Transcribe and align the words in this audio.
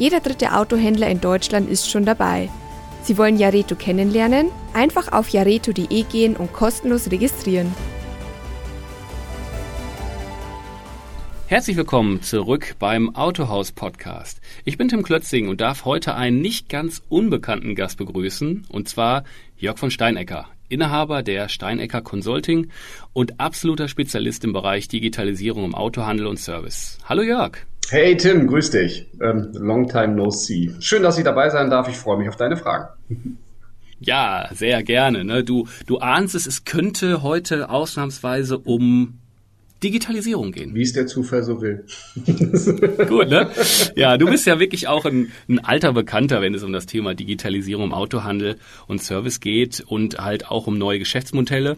Jeder 0.00 0.20
dritte 0.20 0.56
Autohändler 0.56 1.10
in 1.10 1.20
Deutschland 1.20 1.68
ist 1.68 1.90
schon 1.90 2.06
dabei. 2.06 2.48
Sie 3.02 3.18
wollen 3.18 3.36
Jareto 3.36 3.74
kennenlernen? 3.74 4.48
Einfach 4.72 5.12
auf 5.12 5.28
jareto.de 5.28 6.04
gehen 6.04 6.36
und 6.36 6.54
kostenlos 6.54 7.10
registrieren. 7.10 7.70
Herzlich 11.48 11.76
willkommen 11.76 12.22
zurück 12.22 12.76
beim 12.78 13.14
Autohaus 13.14 13.72
Podcast. 13.72 14.40
Ich 14.64 14.78
bin 14.78 14.88
Tim 14.88 15.02
Klötzing 15.02 15.48
und 15.48 15.60
darf 15.60 15.84
heute 15.84 16.14
einen 16.14 16.40
nicht 16.40 16.70
ganz 16.70 17.02
unbekannten 17.10 17.74
Gast 17.74 17.98
begrüßen, 17.98 18.64
und 18.70 18.88
zwar 18.88 19.24
Jörg 19.58 19.78
von 19.78 19.90
Steinecker, 19.90 20.46
Inhaber 20.70 21.22
der 21.22 21.50
Steinecker 21.50 22.00
Consulting 22.00 22.70
und 23.12 23.38
absoluter 23.38 23.86
Spezialist 23.86 24.44
im 24.44 24.54
Bereich 24.54 24.88
Digitalisierung 24.88 25.66
im 25.66 25.74
Autohandel 25.74 26.26
und 26.26 26.38
Service. 26.38 26.96
Hallo 27.06 27.20
Jörg. 27.20 27.66
Hey 27.88 28.16
Tim, 28.16 28.46
grüß 28.46 28.70
dich. 28.70 29.06
Ähm, 29.20 29.50
long 29.54 29.88
time 29.88 30.14
no 30.14 30.30
see. 30.30 30.72
Schön, 30.80 31.02
dass 31.02 31.18
ich 31.18 31.24
dabei 31.24 31.50
sein 31.50 31.70
darf. 31.70 31.88
Ich 31.88 31.96
freue 31.96 32.18
mich 32.18 32.28
auf 32.28 32.36
deine 32.36 32.56
Fragen. 32.56 32.88
Ja, 33.98 34.48
sehr 34.54 34.82
gerne. 34.82 35.24
Ne? 35.24 35.44
Du, 35.44 35.66
du 35.86 35.98
ahnst 35.98 36.34
es, 36.34 36.46
es 36.46 36.64
könnte 36.64 37.22
heute 37.22 37.68
ausnahmsweise 37.68 38.58
um 38.58 39.18
Digitalisierung 39.82 40.52
gehen. 40.52 40.74
Wie 40.74 40.82
es 40.82 40.92
der 40.92 41.06
Zufall 41.06 41.42
so 41.42 41.62
will. 41.62 41.84
Gut, 43.08 43.30
ne? 43.30 43.50
Ja, 43.96 44.18
du 44.18 44.26
bist 44.26 44.46
ja 44.46 44.60
wirklich 44.60 44.88
auch 44.88 45.06
ein, 45.06 45.32
ein 45.48 45.58
alter 45.58 45.92
Bekannter, 45.92 46.42
wenn 46.42 46.54
es 46.54 46.62
um 46.62 46.72
das 46.72 46.86
Thema 46.86 47.14
Digitalisierung 47.14 47.84
im 47.84 47.92
Autohandel 47.94 48.56
und 48.88 49.02
Service 49.02 49.40
geht 49.40 49.80
und 49.80 50.18
halt 50.18 50.50
auch 50.50 50.66
um 50.66 50.76
neue 50.76 50.98
Geschäftsmodelle. 50.98 51.76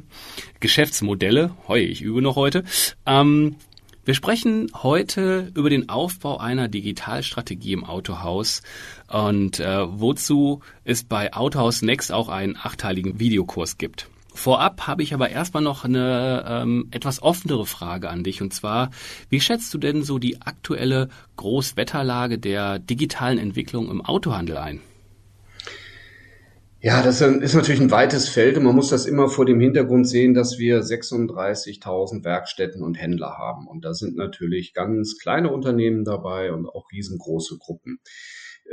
Geschäftsmodelle, 0.58 1.52
heu, 1.68 1.80
ich 1.80 2.02
übe 2.02 2.22
noch 2.22 2.34
heute. 2.34 2.64
Ähm, 3.06 3.56
wir 4.04 4.14
sprechen 4.14 4.70
heute 4.82 5.52
über 5.54 5.70
den 5.70 5.88
Aufbau 5.88 6.38
einer 6.38 6.68
Digitalstrategie 6.68 7.72
im 7.72 7.84
Autohaus 7.84 8.62
und 9.08 9.60
äh, 9.60 9.86
wozu 9.88 10.60
es 10.84 11.04
bei 11.04 11.32
Autohaus 11.32 11.82
Next 11.82 12.10
auch 12.10 12.28
einen 12.28 12.56
achteiligen 12.56 13.20
Videokurs 13.20 13.78
gibt. 13.78 14.08
Vorab 14.34 14.86
habe 14.86 15.02
ich 15.02 15.14
aber 15.14 15.28
erstmal 15.28 15.62
noch 15.62 15.84
eine 15.84 16.44
ähm, 16.48 16.88
etwas 16.90 17.22
offenere 17.22 17.66
Frage 17.66 18.08
an 18.08 18.24
dich. 18.24 18.40
Und 18.40 18.52
zwar, 18.52 18.90
wie 19.28 19.40
schätzt 19.40 19.72
du 19.74 19.78
denn 19.78 20.02
so 20.02 20.18
die 20.18 20.40
aktuelle 20.42 21.08
Großwetterlage 21.36 22.38
der 22.38 22.78
digitalen 22.78 23.38
Entwicklung 23.38 23.90
im 23.90 24.00
Autohandel 24.00 24.56
ein? 24.56 24.80
Ja, 26.84 27.00
das 27.00 27.20
ist 27.20 27.54
natürlich 27.54 27.80
ein 27.80 27.92
weites 27.92 28.28
Feld 28.28 28.56
und 28.56 28.64
man 28.64 28.74
muss 28.74 28.88
das 28.90 29.06
immer 29.06 29.28
vor 29.28 29.46
dem 29.46 29.60
Hintergrund 29.60 30.08
sehen, 30.08 30.34
dass 30.34 30.58
wir 30.58 30.82
36.000 30.82 32.24
Werkstätten 32.24 32.82
und 32.82 32.96
Händler 32.96 33.38
haben. 33.38 33.68
Und 33.68 33.84
da 33.84 33.94
sind 33.94 34.16
natürlich 34.16 34.74
ganz 34.74 35.16
kleine 35.16 35.52
Unternehmen 35.52 36.04
dabei 36.04 36.52
und 36.52 36.66
auch 36.66 36.90
riesengroße 36.90 37.58
Gruppen. 37.58 38.00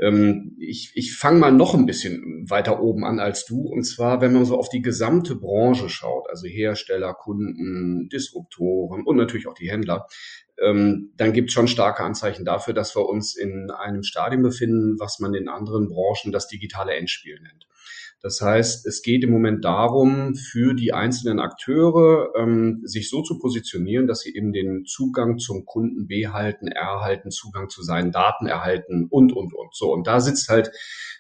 Ähm, 0.02 0.58
ich 0.60 0.92
ich 0.96 1.16
fange 1.16 1.38
mal 1.38 1.52
noch 1.52 1.76
ein 1.76 1.86
bisschen 1.86 2.50
weiter 2.50 2.82
oben 2.82 3.06
an 3.06 3.20
als 3.20 3.46
du. 3.46 3.68
Und 3.68 3.84
zwar, 3.84 4.22
wenn 4.22 4.34
man 4.34 4.46
so 4.46 4.58
auf 4.58 4.70
die 4.70 4.82
gesamte 4.82 5.36
Branche 5.36 5.88
schaut, 5.88 6.32
also 6.32 6.48
Hersteller, 6.48 7.14
Kunden, 7.14 8.10
Disruptoren 8.10 9.06
und 9.06 9.18
natürlich 9.18 9.46
auch 9.46 9.54
die 9.54 9.70
Händler, 9.70 10.08
ähm, 10.60 11.14
dann 11.16 11.32
gibt 11.32 11.50
es 11.50 11.54
schon 11.54 11.68
starke 11.68 12.04
Anzeichen 12.04 12.44
dafür, 12.44 12.74
dass 12.74 12.96
wir 12.96 13.08
uns 13.08 13.36
in 13.36 13.70
einem 13.70 14.02
Stadium 14.02 14.42
befinden, 14.42 15.00
was 15.00 15.20
man 15.20 15.36
in 15.36 15.48
anderen 15.48 15.90
Branchen 15.90 16.32
das 16.32 16.48
digitale 16.48 16.96
Endspiel 16.96 17.40
nennt. 17.40 17.68
Das 18.22 18.42
heißt, 18.42 18.86
es 18.86 19.02
geht 19.02 19.24
im 19.24 19.32
Moment 19.32 19.64
darum, 19.64 20.36
für 20.36 20.74
die 20.74 20.94
einzelnen 20.94 21.40
Akteure 21.40 22.34
ähm, 22.38 22.82
sich 22.84 23.10
so 23.10 23.22
zu 23.22 23.40
positionieren, 23.40 24.08
dass 24.08 24.22
sie 24.22 24.36
eben 24.36 24.52
den 24.52 24.86
Zugang 24.86 25.38
zum 25.38 25.66
Kunden 25.66 26.08
behalten, 26.08 26.68
erhalten, 26.68 27.32
Zugang 27.32 27.70
zu 27.70 27.82
seinen 27.82 28.12
Daten 28.12 28.46
erhalten 28.46 29.08
und, 29.10 29.32
und, 29.32 29.54
und. 29.54 29.74
So, 29.74 29.94
und 29.94 30.06
da 30.06 30.20
sitzt 30.20 30.50
halt 30.50 30.70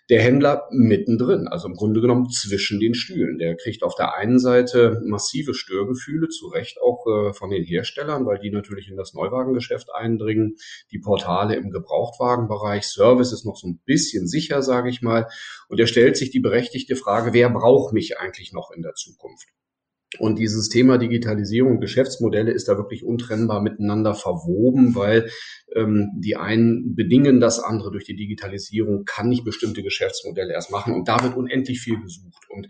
der 0.10 0.22
Händler 0.22 0.68
mittendrin, 0.72 1.48
also 1.48 1.68
im 1.68 1.76
Grunde 1.76 2.02
genommen 2.02 2.30
zwischen 2.32 2.80
den 2.80 2.96
Stühlen. 2.96 3.38
Der 3.38 3.56
kriegt 3.56 3.84
auf 3.84 3.94
der 3.94 4.16
einen 4.16 4.40
Seite 4.40 5.02
massive 5.06 5.54
Störgefühle, 5.54 6.30
zu 6.30 6.48
Recht 6.48 6.82
auch 6.82 7.06
äh, 7.06 7.34
von 7.34 7.52
den 7.52 7.64
Herstellern, 7.64 8.26
weil 8.26 8.40
die 8.40 8.50
natürlich 8.50 8.90
in 8.90 8.98
das 8.98 9.14
Neuwagengeschäft 9.14 9.94
eindringen, 9.94 10.56
die 10.92 11.00
Portale 11.00 11.56
im 11.56 11.70
Gebrauchtwagenbereich, 11.70 12.84
Service 12.84 13.32
ist 13.34 13.46
noch 13.46 13.56
so 13.56 13.68
ein 13.68 13.82
bisschen 13.86 14.28
sicher, 14.28 14.64
sage 14.64 14.90
ich 14.90 15.02
mal. 15.02 15.28
Und 15.68 15.80
er 15.80 15.88
stellt 15.88 16.18
sich 16.18 16.32
die 16.32 16.40
berechtigte 16.40 16.96
Frage, 16.96 17.34
wer 17.34 17.50
braucht 17.52 17.94
mich 17.94 18.18
eigentlich 18.18 18.52
noch 18.52 18.72
in 18.72 18.82
der 18.82 18.96
Zukunft? 18.96 19.48
Und 20.18 20.40
dieses 20.40 20.70
Thema 20.70 20.98
Digitalisierung 20.98 21.74
und 21.74 21.82
Geschäftsmodelle 21.82 22.52
ist 22.52 22.68
da 22.68 22.78
wirklich 22.78 23.04
untrennbar 23.04 23.62
miteinander 23.62 24.16
verwoben, 24.16 24.96
weil 24.96 25.30
ähm, 25.76 26.10
die 26.16 26.36
einen 26.36 26.96
bedingen 26.96 27.40
das 27.40 27.60
andere 27.60 27.92
durch 27.92 28.06
die 28.06 28.16
Digitalisierung, 28.16 29.06
kann 29.06 29.32
ich 29.32 29.44
bestimmte 29.44 29.84
Geschäftsmodelle 29.84 30.52
erst 30.52 30.72
machen. 30.72 30.96
Und 30.96 31.08
da 31.08 31.24
wird 31.24 31.38
unendlich 31.38 31.80
viel 31.80 32.02
gesucht. 32.02 32.44
Und 32.50 32.68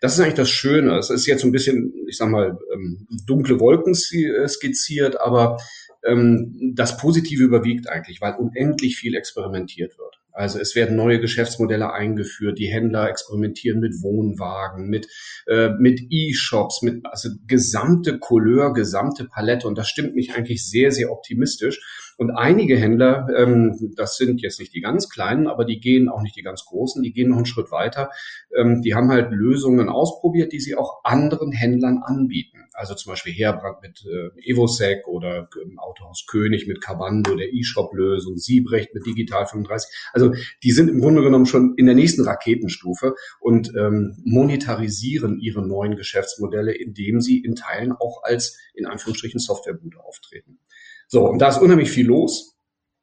das 0.00 0.14
ist 0.14 0.20
eigentlich 0.20 0.34
das 0.34 0.50
Schöne. 0.50 0.96
Es 0.96 1.10
ist 1.10 1.26
jetzt 1.26 1.40
so 1.40 1.48
ein 1.48 1.52
bisschen, 1.52 1.92
ich 2.06 2.16
sag 2.16 2.30
mal, 2.30 2.56
ähm, 2.72 3.08
dunkle 3.26 3.58
Wolken 3.58 3.94
äh, 3.94 4.46
skizziert, 4.46 5.20
aber 5.20 5.56
ähm, 6.04 6.72
das 6.76 6.98
Positive 6.98 7.42
überwiegt 7.42 7.88
eigentlich, 7.88 8.20
weil 8.20 8.34
unendlich 8.34 8.96
viel 8.96 9.16
experimentiert 9.16 9.98
wird. 9.98 10.20
Also 10.36 10.58
es 10.60 10.74
werden 10.74 10.96
neue 10.96 11.18
Geschäftsmodelle 11.18 11.92
eingeführt, 11.92 12.58
die 12.58 12.66
Händler 12.66 13.08
experimentieren 13.08 13.80
mit 13.80 14.02
Wohnwagen, 14.02 14.88
mit, 14.88 15.08
äh, 15.46 15.70
mit 15.78 16.00
E-Shops, 16.10 16.82
mit 16.82 17.06
also 17.06 17.30
gesamte 17.46 18.18
Couleur, 18.18 18.74
gesamte 18.74 19.24
Palette 19.24 19.66
und 19.66 19.78
das 19.78 19.88
stimmt 19.88 20.14
mich 20.14 20.34
eigentlich 20.34 20.68
sehr, 20.68 20.92
sehr 20.92 21.10
optimistisch. 21.10 21.80
Und 22.16 22.30
einige 22.30 22.76
Händler, 22.76 23.28
ähm, 23.36 23.92
das 23.94 24.16
sind 24.16 24.40
jetzt 24.40 24.58
nicht 24.58 24.74
die 24.74 24.80
ganz 24.80 25.10
kleinen, 25.10 25.46
aber 25.46 25.64
die 25.64 25.80
gehen 25.80 26.08
auch 26.08 26.22
nicht 26.22 26.36
die 26.36 26.42
ganz 26.42 26.64
großen, 26.64 27.02
die 27.02 27.12
gehen 27.12 27.28
noch 27.28 27.36
einen 27.36 27.46
Schritt 27.46 27.70
weiter. 27.70 28.10
Ähm, 28.56 28.80
die 28.82 28.94
haben 28.94 29.10
halt 29.10 29.30
Lösungen 29.32 29.88
ausprobiert, 29.88 30.52
die 30.52 30.60
sie 30.60 30.76
auch 30.76 31.00
anderen 31.04 31.52
Händlern 31.52 31.98
anbieten. 32.02 32.66
Also 32.72 32.94
zum 32.94 33.12
Beispiel 33.12 33.32
Herbrand 33.32 33.82
mit 33.82 34.04
äh, 34.06 34.50
Evosec 34.50 35.06
oder 35.08 35.48
ähm, 35.62 35.78
Autohaus 35.78 36.26
König 36.26 36.66
mit 36.66 36.82
Cabando, 36.82 37.34
der 37.34 37.52
E-Shop-Lösung, 37.52 38.36
Siebrecht 38.36 38.94
mit 38.94 39.06
Digital 39.06 39.46
35. 39.46 39.90
Also 40.12 40.32
die 40.62 40.72
sind 40.72 40.88
im 40.88 41.00
Grunde 41.00 41.22
genommen 41.22 41.46
schon 41.46 41.74
in 41.76 41.86
der 41.86 41.94
nächsten 41.94 42.22
Raketenstufe 42.22 43.14
und 43.40 43.72
ähm, 43.76 44.16
monetarisieren 44.24 45.38
ihre 45.38 45.66
neuen 45.66 45.96
Geschäftsmodelle, 45.96 46.74
indem 46.74 47.20
sie 47.20 47.38
in 47.38 47.56
Teilen 47.56 47.92
auch 47.92 48.22
als 48.22 48.58
in 48.74 48.86
Anführungsstrichen 48.86 49.40
Softwarebude 49.40 49.98
auftreten. 50.04 50.58
So, 51.06 51.28
und 51.28 51.38
da 51.38 51.48
ist 51.48 51.58
unheimlich 51.58 51.90
viel 51.90 52.06
los. 52.06 52.56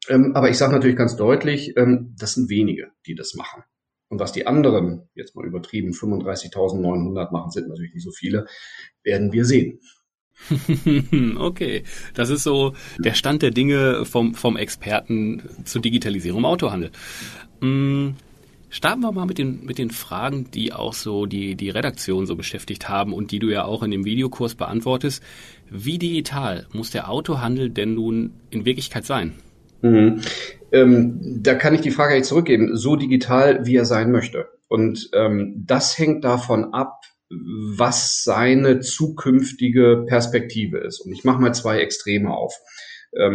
Ähm, 0.10 0.36
aber 0.36 0.50
ich 0.50 0.58
sage 0.58 0.74
natürlich 0.74 0.98
ganz 0.98 1.16
deutlich, 1.16 1.78
ähm, 1.78 2.16
das 2.20 2.34
sind 2.34 2.50
wenige, 2.50 2.92
die 3.08 3.16
das 3.16 3.36
machen. 3.36 3.64
Und 4.10 4.20
was 4.20 4.32
die 4.32 4.46
anderen, 4.46 5.10
jetzt 5.16 5.36
mal 5.36 5.46
übertrieben, 5.46 5.92
35.900 5.92 7.32
machen, 7.32 7.52
sind 7.52 7.70
natürlich 7.70 7.94
nicht 7.94 8.04
so 8.04 8.12
viele, 8.12 8.46
werden 9.04 9.32
wir 9.32 9.46
sehen. 9.46 9.80
okay, 11.38 11.84
das 12.14 12.30
ist 12.30 12.44
so 12.44 12.76
der 13.00 13.14
Stand 13.14 13.42
der 13.42 13.52
Dinge 13.52 14.06
vom, 14.06 14.36
vom 14.36 14.58
Experten 14.58 15.42
zur 15.64 15.82
Digitalisierung 15.82 16.40
im 16.40 16.46
Autohandel. 16.46 16.92
Hm, 17.62 18.16
starten 18.74 19.02
wir 19.02 19.12
mal 19.12 19.28
mit 19.28 19.38
den, 19.38 19.64
mit 19.66 19.78
den 19.78 19.92
Fragen, 19.92 20.50
die 20.52 20.74
auch 20.74 20.94
so 20.94 21.28
die, 21.28 21.56
die 21.56 21.70
Redaktion 21.70 22.26
so 22.26 22.36
beschäftigt 22.36 22.90
haben 22.90 23.14
und 23.14 23.32
die 23.32 23.40
du 23.40 23.50
ja 23.50 23.66
auch 23.66 23.84
in 23.84 23.92
dem 23.92 24.04
Videokurs 24.04 24.56
beantwortest. 24.56 25.24
Wie 25.70 26.00
digital 26.00 26.66
muss 26.74 26.90
der 26.90 27.10
Autohandel 27.10 27.70
denn 27.70 27.94
nun 27.94 28.34
in 28.50 28.66
Wirklichkeit 28.66 29.06
sein? 29.06 29.34
Mhm. 29.84 30.22
Ähm, 30.72 31.20
da 31.42 31.54
kann 31.54 31.76
ich 31.76 31.82
die 31.82 31.92
Frage 31.92 32.14
eigentlich 32.14 32.26
zurückgeben. 32.26 32.76
So 32.76 32.96
digital, 32.96 33.66
wie 33.66 33.76
er 33.76 33.86
sein 33.86 34.12
möchte. 34.12 34.48
Und 34.68 35.10
ähm, 35.14 35.64
das 35.68 36.00
hängt 36.00 36.24
davon 36.24 36.74
ab, 36.74 37.02
was 37.30 38.24
seine 38.24 38.80
zukünftige 38.80 40.06
Perspektive 40.08 40.80
ist. 40.80 41.00
Und 41.00 41.14
ich 41.14 41.24
mache 41.24 41.40
mal 41.40 41.54
zwei 41.54 41.80
Extreme 41.80 42.32
auf, 42.32 42.56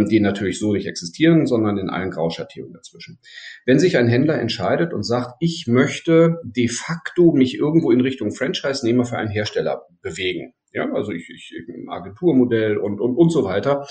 die 0.09 0.21
natürlich 0.21 0.59
so 0.59 0.73
nicht 0.73 0.87
existieren, 0.87 1.47
sondern 1.47 1.79
in 1.79 1.89
allen 1.89 2.11
Grauschattierungen 2.11 2.75
dazwischen. 2.75 3.19
Wenn 3.65 3.79
sich 3.79 3.97
ein 3.97 4.09
Händler 4.09 4.41
entscheidet 4.41 4.93
und 4.93 5.05
sagt, 5.05 5.37
ich 5.41 5.67
möchte 5.69 6.39
de 6.43 6.69
facto 6.69 7.33
mich 7.33 7.57
irgendwo 7.57 7.91
in 7.91 8.01
Richtung 8.01 8.33
Franchise-Nehmer 8.33 9.05
für 9.05 9.19
einen 9.19 9.31
Hersteller 9.31 9.83
bewegen, 10.03 10.55
ja, 10.73 10.91
also 10.93 11.13
ich, 11.13 11.29
ich 11.31 11.55
Agenturmodell 11.89 12.77
und, 12.77 13.01
und, 13.01 13.17
und 13.17 13.31
so 13.31 13.45
weiter, 13.45 13.87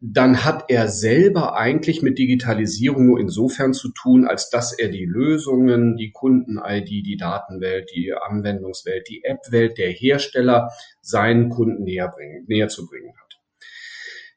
dann 0.00 0.44
hat 0.44 0.66
er 0.68 0.88
selber 0.88 1.56
eigentlich 1.56 2.02
mit 2.02 2.18
Digitalisierung 2.18 3.06
nur 3.06 3.18
insofern 3.18 3.72
zu 3.72 3.90
tun, 3.92 4.26
als 4.26 4.50
dass 4.50 4.78
er 4.78 4.88
die 4.88 5.06
Lösungen, 5.06 5.96
die 5.96 6.12
Kunden-ID, 6.12 6.88
die 6.88 7.16
Datenwelt, 7.16 7.90
die 7.94 8.12
Anwendungswelt, 8.12 9.08
die 9.08 9.24
App-Welt 9.24 9.78
der 9.78 9.90
Hersteller 9.90 10.70
seinen 11.00 11.48
Kunden 11.48 11.84
näher, 11.84 12.08
bringen, 12.08 12.44
näher 12.46 12.68
zu 12.68 12.86
bringen 12.86 13.14
hat. 13.18 13.25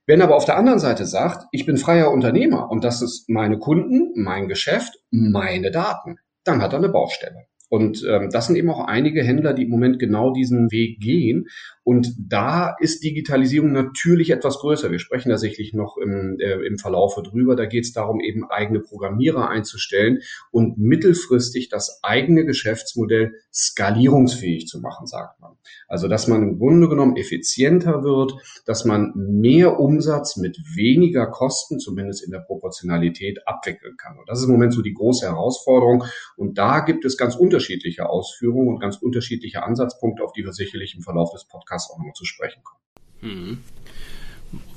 Wenn 0.10 0.24
aber 0.24 0.36
auf 0.36 0.46
der 0.46 0.58
anderen 0.58 0.80
Seite 0.80 1.06
sagt, 1.06 1.46
ich 1.52 1.68
bin 1.68 1.78
freier 1.78 2.10
Unternehmer 2.10 2.72
und 2.72 2.84
das 2.84 3.04
ist 3.04 3.30
meine 3.30 3.60
Kunden, 3.60 4.12
mein 4.16 4.48
Geschäft, 4.48 4.96
meine 5.12 5.70
Daten, 5.70 6.16
dann 6.44 6.64
hat 6.64 6.74
er 6.74 6.80
eine 6.80 6.90
Baustelle. 6.90 7.46
Und 7.70 8.04
ähm, 8.10 8.32
das 8.32 8.48
sind 8.48 8.56
eben 8.56 8.72
auch 8.72 8.88
einige 8.88 9.22
Händler, 9.22 9.54
die 9.54 9.66
im 9.66 9.70
Moment 9.70 10.00
genau 10.00 10.34
diesen 10.34 10.72
Weg 10.72 11.00
gehen. 11.00 11.46
Und 11.90 12.14
da 12.20 12.76
ist 12.80 13.04
Digitalisierung 13.04 13.72
natürlich 13.72 14.30
etwas 14.30 14.60
größer. 14.60 14.92
Wir 14.92 15.00
sprechen 15.00 15.30
da 15.30 15.38
sicherlich 15.38 15.74
noch 15.74 15.98
im, 15.98 16.38
äh, 16.40 16.66
im 16.68 16.78
Verlaufe 16.78 17.24
drüber. 17.24 17.56
Da 17.56 17.66
geht 17.66 17.86
es 17.86 17.94
darum, 17.94 18.20
eben 18.20 18.46
eigene 18.50 18.80
Programmierer 18.80 19.50
einzustellen 19.50 20.20
und 20.52 20.78
mittelfristig 20.78 21.70
das 21.70 22.04
eigene 22.04 22.46
Geschäftsmodell 22.46 23.34
skalierungsfähig 23.52 24.68
zu 24.68 24.82
machen, 24.82 25.08
sagt 25.08 25.40
man. 25.42 25.54
Also, 25.88 26.08
dass 26.08 26.28
man 26.28 26.44
im 26.44 26.60
Grunde 26.60 26.90
genommen 26.90 27.16
effizienter 27.16 28.04
wird, 28.04 28.34
dass 28.66 28.86
man 28.86 29.12
mehr 29.16 29.80
Umsatz 29.80 30.38
mit 30.38 30.60
weniger 30.76 31.26
Kosten, 31.26 31.80
zumindest 31.80 32.24
in 32.24 32.32
der 32.32 32.40
Proportionalität, 32.40 33.48
abwickeln 33.48 33.96
kann. 33.98 34.18
Und 34.20 34.30
das 34.30 34.40
ist 34.40 34.46
im 34.46 34.52
Moment 34.52 34.74
so 34.74 34.82
die 34.82 34.94
große 34.94 35.26
Herausforderung. 35.26 36.04
Und 36.38 36.58
da 36.58 36.82
gibt 36.82 37.06
es 37.06 37.18
ganz 37.18 37.36
unterschiedliche 37.36 37.80
unterschiedliche 37.80 38.10
Ausführungen 38.10 38.68
und 38.68 38.80
ganz 38.80 38.98
unterschiedliche 38.98 39.64
Ansatzpunkte, 39.64 40.24
auf 40.24 40.34
die 40.34 40.44
wir 40.44 40.54
sicherlich 40.54 40.96
im 40.96 41.02
Verlauf 41.02 41.32
des 41.32 41.46
Podcasts 41.46 41.79
auch 41.88 41.98
nochmal 41.98 42.14
zu 42.14 42.26
sprechen 42.26 42.62
kommen. 42.64 42.80
Hm. 43.22 43.58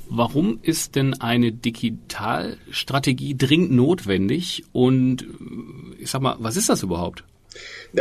Warum 0.09 0.59
ist 0.61 0.95
denn 0.95 1.19
eine 1.21 1.51
Digitalstrategie 1.51 3.35
dringend 3.35 3.71
notwendig 3.71 4.63
und 4.71 5.25
ich 5.97 6.11
sag 6.11 6.21
mal, 6.21 6.35
was 6.39 6.57
ist 6.57 6.69
das 6.69 6.83
überhaupt? 6.83 7.23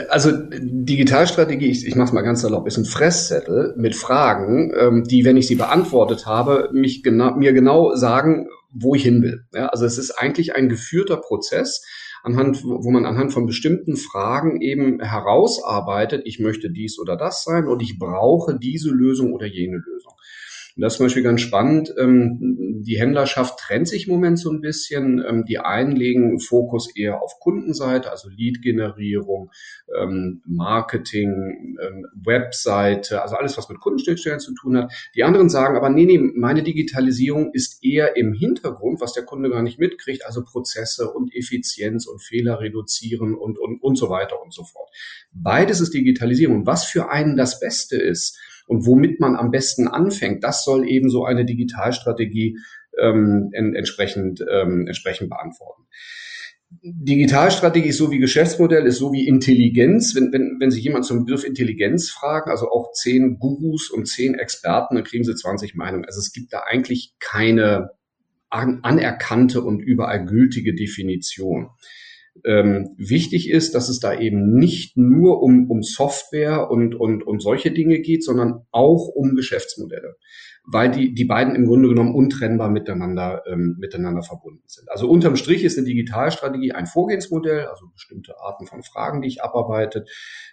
Also 0.08 0.30
Digitalstrategie, 0.32 1.70
ich, 1.70 1.86
ich 1.86 1.94
mache 1.94 2.08
es 2.08 2.12
mal 2.12 2.22
ganz 2.22 2.40
salopp, 2.40 2.66
ist 2.66 2.78
ein 2.78 2.84
Fresszettel 2.84 3.74
mit 3.76 3.94
Fragen, 3.94 4.72
ähm, 4.78 5.04
die, 5.04 5.24
wenn 5.24 5.36
ich 5.36 5.46
sie 5.46 5.54
beantwortet 5.54 6.26
habe, 6.26 6.70
mich 6.72 7.02
genau, 7.02 7.34
mir 7.34 7.52
genau 7.52 7.94
sagen, 7.94 8.48
wo 8.72 8.94
ich 8.94 9.02
hin 9.02 9.22
will. 9.22 9.44
Ja, 9.54 9.68
also 9.68 9.84
es 9.84 9.98
ist 9.98 10.12
eigentlich 10.12 10.56
ein 10.56 10.68
geführter 10.68 11.18
Prozess, 11.18 11.82
anhand, 12.22 12.64
wo 12.64 12.90
man 12.90 13.06
anhand 13.06 13.32
von 13.32 13.46
bestimmten 13.46 13.96
Fragen 13.96 14.60
eben 14.60 15.00
herausarbeitet, 15.00 16.22
ich 16.24 16.38
möchte 16.38 16.70
dies 16.70 16.98
oder 16.98 17.16
das 17.16 17.44
sein 17.44 17.66
und 17.66 17.82
ich 17.82 17.98
brauche 17.98 18.58
diese 18.58 18.90
Lösung 18.90 19.32
oder 19.32 19.46
jene 19.46 19.76
Lösung. 19.76 20.01
Und 20.76 20.82
das 20.82 20.94
ist 20.94 20.96
zum 20.98 21.06
Beispiel 21.06 21.22
ganz 21.22 21.40
spannend. 21.40 21.92
Ähm, 21.98 22.82
die 22.84 22.98
Händlerschaft 22.98 23.58
trennt 23.58 23.88
sich 23.88 24.06
im 24.06 24.14
Moment 24.14 24.38
so 24.38 24.50
ein 24.50 24.60
bisschen. 24.60 25.22
Ähm, 25.26 25.44
die 25.44 25.58
einen 25.58 25.94
legen 25.94 26.40
Fokus 26.40 26.94
eher 26.94 27.22
auf 27.22 27.38
Kundenseite, 27.40 28.10
also 28.10 28.28
Lead-Generierung, 28.28 29.50
ähm, 29.98 30.42
Marketing, 30.46 31.76
Webseite, 32.14 33.22
also 33.22 33.36
alles, 33.36 33.56
was 33.58 33.68
mit 33.68 33.80
Kundenschnittstellen 33.80 34.40
zu 34.40 34.54
tun 34.54 34.76
hat. 34.76 34.92
Die 35.14 35.24
anderen 35.24 35.48
sagen 35.48 35.76
aber, 35.76 35.90
nee, 35.90 36.06
nee, 36.06 36.18
meine 36.18 36.62
Digitalisierung 36.62 37.52
ist 37.52 37.84
eher 37.84 38.16
im 38.16 38.32
Hintergrund, 38.32 39.00
was 39.00 39.12
der 39.12 39.24
Kunde 39.24 39.50
gar 39.50 39.62
nicht 39.62 39.78
mitkriegt, 39.78 40.24
also 40.26 40.44
Prozesse 40.44 41.10
und 41.10 41.34
Effizienz 41.34 42.06
und 42.06 42.22
Fehler 42.22 42.60
reduzieren 42.60 43.34
und, 43.34 43.58
und, 43.58 43.82
und 43.82 43.96
so 43.96 44.08
weiter 44.08 44.42
und 44.42 44.52
so 44.52 44.64
fort. 44.64 44.90
Beides 45.32 45.80
ist 45.80 45.94
Digitalisierung. 45.94 46.66
Was 46.66 46.84
für 46.84 47.10
einen 47.10 47.36
das 47.36 47.60
Beste 47.60 47.96
ist, 47.96 48.38
und 48.66 48.86
womit 48.86 49.20
man 49.20 49.36
am 49.36 49.50
besten 49.50 49.88
anfängt, 49.88 50.44
das 50.44 50.64
soll 50.64 50.88
eben 50.88 51.10
so 51.10 51.24
eine 51.24 51.44
Digitalstrategie 51.44 52.58
ähm, 52.98 53.50
entsprechend, 53.52 54.44
ähm, 54.50 54.86
entsprechend 54.86 55.30
beantworten. 55.30 55.82
Digitalstrategie 56.80 57.90
ist 57.90 57.98
so 57.98 58.10
wie 58.10 58.18
Geschäftsmodell, 58.18 58.86
ist 58.86 58.98
so 58.98 59.12
wie 59.12 59.28
Intelligenz. 59.28 60.14
Wenn, 60.14 60.32
wenn, 60.32 60.56
wenn 60.58 60.70
Sie 60.70 60.80
jemand 60.80 61.04
zum 61.04 61.24
Begriff 61.24 61.44
Intelligenz 61.44 62.10
fragen, 62.10 62.50
also 62.50 62.70
auch 62.70 62.92
zehn 62.92 63.38
Gurus 63.38 63.90
und 63.90 64.06
zehn 64.08 64.34
Experten, 64.34 64.94
dann 64.94 65.04
kriegen 65.04 65.24
Sie 65.24 65.34
20 65.34 65.74
Meinungen. 65.74 66.06
Also 66.06 66.18
es 66.18 66.32
gibt 66.32 66.52
da 66.52 66.60
eigentlich 66.60 67.14
keine 67.18 67.90
an, 68.48 68.80
anerkannte 68.82 69.62
und 69.62 69.80
überall 69.80 70.24
gültige 70.24 70.74
Definition. 70.74 71.70
Ähm, 72.44 72.94
wichtig 72.96 73.50
ist, 73.50 73.74
dass 73.74 73.88
es 73.88 74.00
da 74.00 74.18
eben 74.18 74.54
nicht 74.54 74.96
nur 74.96 75.42
um, 75.42 75.70
um 75.70 75.82
Software 75.82 76.70
und, 76.70 76.94
und, 76.94 77.22
und 77.22 77.42
solche 77.42 77.70
Dinge 77.70 78.00
geht, 78.00 78.24
sondern 78.24 78.66
auch 78.70 79.06
um 79.08 79.36
Geschäftsmodelle, 79.36 80.16
weil 80.64 80.90
die, 80.90 81.12
die 81.12 81.26
beiden 81.26 81.54
im 81.54 81.66
Grunde 81.66 81.88
genommen 81.88 82.14
untrennbar 82.14 82.70
miteinander, 82.70 83.42
ähm, 83.46 83.76
miteinander 83.78 84.22
verbunden 84.22 84.64
sind. 84.66 84.90
Also 84.90 85.10
unterm 85.10 85.36
Strich 85.36 85.62
ist 85.62 85.76
eine 85.76 85.86
Digitalstrategie 85.86 86.72
ein 86.72 86.86
Vorgehensmodell, 86.86 87.66
also 87.66 87.86
bestimmte 87.92 88.34
Arten 88.40 88.66
von 88.66 88.82
Fragen, 88.82 89.20
die 89.20 89.28
ich 89.28 89.42
abarbeite, 89.42 90.06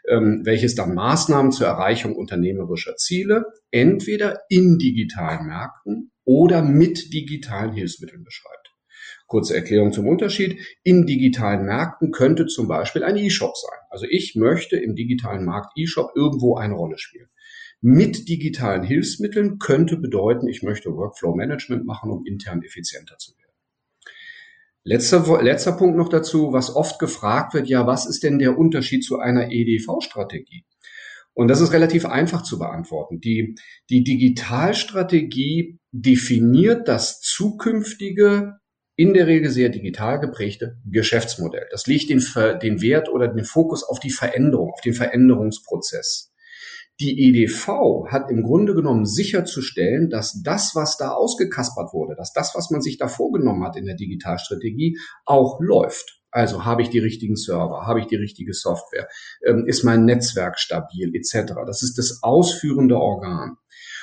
ähm, 0.08 0.42
welches 0.44 0.76
dann 0.76 0.94
Maßnahmen 0.94 1.54
zur 1.54 1.68
Erreichung 1.68 2.16
unternehmerischer 2.16 2.98
Ziele 2.98 3.46
entweder 3.72 4.42
in 4.50 4.78
digitalen 4.78 5.48
Märkten 5.48 6.12
oder 6.26 6.62
mit 6.62 7.14
digitalen 7.14 7.72
Hilfsmitteln 7.72 8.24
beschreibt. 8.24 8.69
Kurze 9.30 9.56
Erklärung 9.56 9.94
zum 9.94 10.08
Unterschied. 10.08 10.60
In 10.84 11.06
digitalen 11.06 11.64
Märkten 11.64 12.12
könnte 12.12 12.48
zum 12.48 12.68
Beispiel 12.68 13.04
ein 13.04 13.16
E-Shop 13.16 13.56
sein. 13.56 13.80
Also 13.90 14.08
ich 14.10 14.36
möchte 14.36 14.76
im 14.76 14.96
digitalen 14.96 15.46
Markt 15.46 15.72
E-Shop 15.78 16.12
irgendwo 16.16 16.58
eine 16.58 16.74
Rolle 16.74 16.98
spielen. 16.98 17.30
Mit 17.80 18.28
digitalen 18.28 18.84
Hilfsmitteln 18.84 19.60
könnte 19.60 19.98
bedeuten, 19.98 20.48
ich 20.48 20.64
möchte 20.64 20.90
Workflow 20.90 21.36
Management 21.36 21.86
machen, 21.86 22.12
um 22.12 22.26
intern 22.26 22.64
effizienter 22.64 23.18
zu 23.20 23.32
werden. 23.38 23.54
Letzter, 24.84 25.44
letzter 25.44 25.74
Punkt 25.74 25.96
noch 25.96 26.10
dazu, 26.10 26.52
was 26.52 26.76
oft 26.76 26.98
gefragt 26.98 27.54
wird, 27.54 27.68
ja, 27.68 27.86
was 27.86 28.08
ist 28.08 28.24
denn 28.24 28.40
der 28.40 28.58
Unterschied 28.58 29.04
zu 29.04 29.20
einer 29.20 29.52
EDV-Strategie? 29.52 30.66
Und 31.34 31.48
das 31.48 31.62
ist 31.62 31.72
relativ 31.72 32.06
einfach 32.06 32.42
zu 32.42 32.58
beantworten. 32.58 33.22
Die, 33.22 33.56
die 33.90 34.04
Digitalstrategie 34.04 35.78
definiert 35.92 36.88
das 36.88 37.22
zukünftige 37.22 38.59
in 39.00 39.14
der 39.14 39.28
Regel 39.28 39.50
sehr 39.50 39.70
digital 39.70 40.20
geprägte 40.20 40.76
Geschäftsmodell. 40.86 41.68
Das 41.72 41.88
legt 41.88 42.10
den, 42.10 42.22
den 42.62 42.82
Wert 42.82 43.08
oder 43.08 43.30
den 43.30 43.46
Fokus 43.46 43.82
auf 43.82 44.02
die 44.02 44.10
Veränderung, 44.10 44.74
auf 44.74 44.82
den 44.82 44.94
Veränderungsprozess. 44.94 46.34
Die 47.00 47.30
EDV 47.30 48.08
hat 48.10 48.30
im 48.30 48.44
Grunde 48.44 48.76
genommen 48.76 49.06
sicherzustellen, 49.06 50.10
dass 50.10 50.42
das, 50.44 50.76
was 50.76 50.98
da 50.98 51.12
ausgekaspert 51.12 51.94
wurde, 51.94 52.16
dass 52.18 52.34
das, 52.34 52.54
was 52.56 52.72
man 52.72 52.82
sich 52.82 52.98
da 52.98 53.08
vorgenommen 53.08 53.64
hat 53.64 53.78
in 53.78 53.86
der 53.86 53.96
Digitalstrategie, 53.96 54.98
auch 55.24 55.62
läuft. 55.62 56.20
Also 56.30 56.66
habe 56.66 56.82
ich 56.82 56.90
die 56.90 57.00
richtigen 57.00 57.38
Server, 57.38 57.88
habe 57.88 58.02
ich 58.02 58.08
die 58.08 58.18
richtige 58.18 58.54
Software, 58.54 59.08
ähm, 59.46 59.64
ist 59.66 59.86
mein 59.86 60.04
Netzwerk 60.04 60.60
stabil, 60.60 61.16
etc. 61.16 61.54
Das 61.66 61.84
ist 61.84 61.98
das 61.98 62.20
ausführende 62.22 62.98
Organ. 62.98 63.56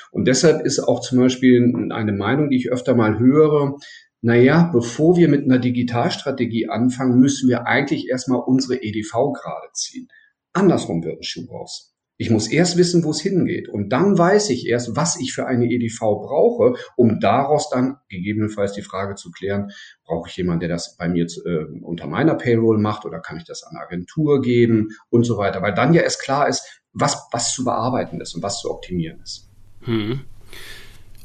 Und 0.09 0.27
deshalb 0.27 0.65
ist 0.65 0.79
auch 0.79 1.01
zum 1.01 1.19
Beispiel 1.19 1.91
eine 1.91 2.13
Meinung, 2.13 2.49
die 2.49 2.57
ich 2.57 2.71
öfter 2.71 2.95
mal 2.95 3.19
höre, 3.19 3.75
naja, 4.21 4.69
bevor 4.73 5.15
wir 5.17 5.27
mit 5.27 5.45
einer 5.45 5.59
Digitalstrategie 5.59 6.69
anfangen, 6.69 7.19
müssen 7.19 7.49
wir 7.49 7.67
eigentlich 7.67 8.09
erstmal 8.09 8.41
unsere 8.41 8.81
EDV 8.81 9.33
gerade 9.33 9.71
ziehen. 9.73 10.07
Andersrum 10.53 11.03
wird 11.03 11.19
ein 11.19 11.23
Schuh 11.23 11.45
raus. 11.51 11.93
Ich 12.19 12.31
muss 12.31 12.47
erst 12.47 12.77
wissen, 12.77 13.03
wo 13.03 13.11
es 13.11 13.21
hingeht. 13.21 13.69
Und 13.69 13.89
dann 13.89 14.17
weiß 14.17 14.49
ich 14.49 14.65
erst, 14.65 14.95
was 14.95 15.19
ich 15.19 15.33
für 15.33 15.45
eine 15.45 15.65
EDV 15.65 15.99
brauche, 15.99 16.73
um 16.95 17.19
daraus 17.19 17.69
dann 17.69 17.97
gegebenenfalls 18.09 18.73
die 18.73 18.81
Frage 18.81 19.13
zu 19.13 19.29
klären, 19.29 19.69
brauche 20.03 20.27
ich 20.27 20.35
jemanden, 20.35 20.61
der 20.61 20.69
das 20.69 20.97
bei 20.97 21.07
mir 21.07 21.25
äh, 21.25 21.65
unter 21.83 22.07
meiner 22.07 22.33
Payroll 22.33 22.79
macht 22.79 23.05
oder 23.05 23.19
kann 23.19 23.37
ich 23.37 23.43
das 23.43 23.61
an 23.63 23.75
eine 23.75 23.85
Agentur 23.85 24.41
geben 24.41 24.89
und 25.09 25.25
so 25.25 25.37
weiter. 25.37 25.61
Weil 25.61 25.75
dann 25.75 25.93
ja 25.93 26.01
erst 26.01 26.23
klar 26.23 26.47
ist, 26.47 26.81
was, 26.91 27.27
was 27.31 27.53
zu 27.53 27.63
bearbeiten 27.63 28.19
ist 28.19 28.33
und 28.33 28.41
was 28.41 28.61
zu 28.61 28.71
optimieren 28.71 29.19
ist. 29.21 29.51
Hm. 29.81 30.21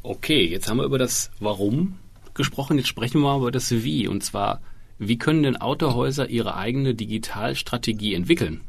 Okay, 0.03 0.45
jetzt 0.45 0.69
haben 0.69 0.77
wir 0.77 0.85
über 0.85 0.99
das 0.99 1.31
Warum 1.39 1.97
gesprochen. 2.35 2.77
Jetzt 2.77 2.87
sprechen 2.87 3.21
wir 3.21 3.27
mal 3.27 3.37
über 3.39 3.51
das 3.51 3.71
Wie. 3.71 4.07
Und 4.07 4.23
zwar, 4.23 4.61
wie 4.97 5.17
können 5.17 5.43
denn 5.43 5.57
Autohäuser 5.57 6.29
ihre 6.29 6.55
eigene 6.55 6.95
Digitalstrategie 6.95 8.13
entwickeln? 8.13 8.61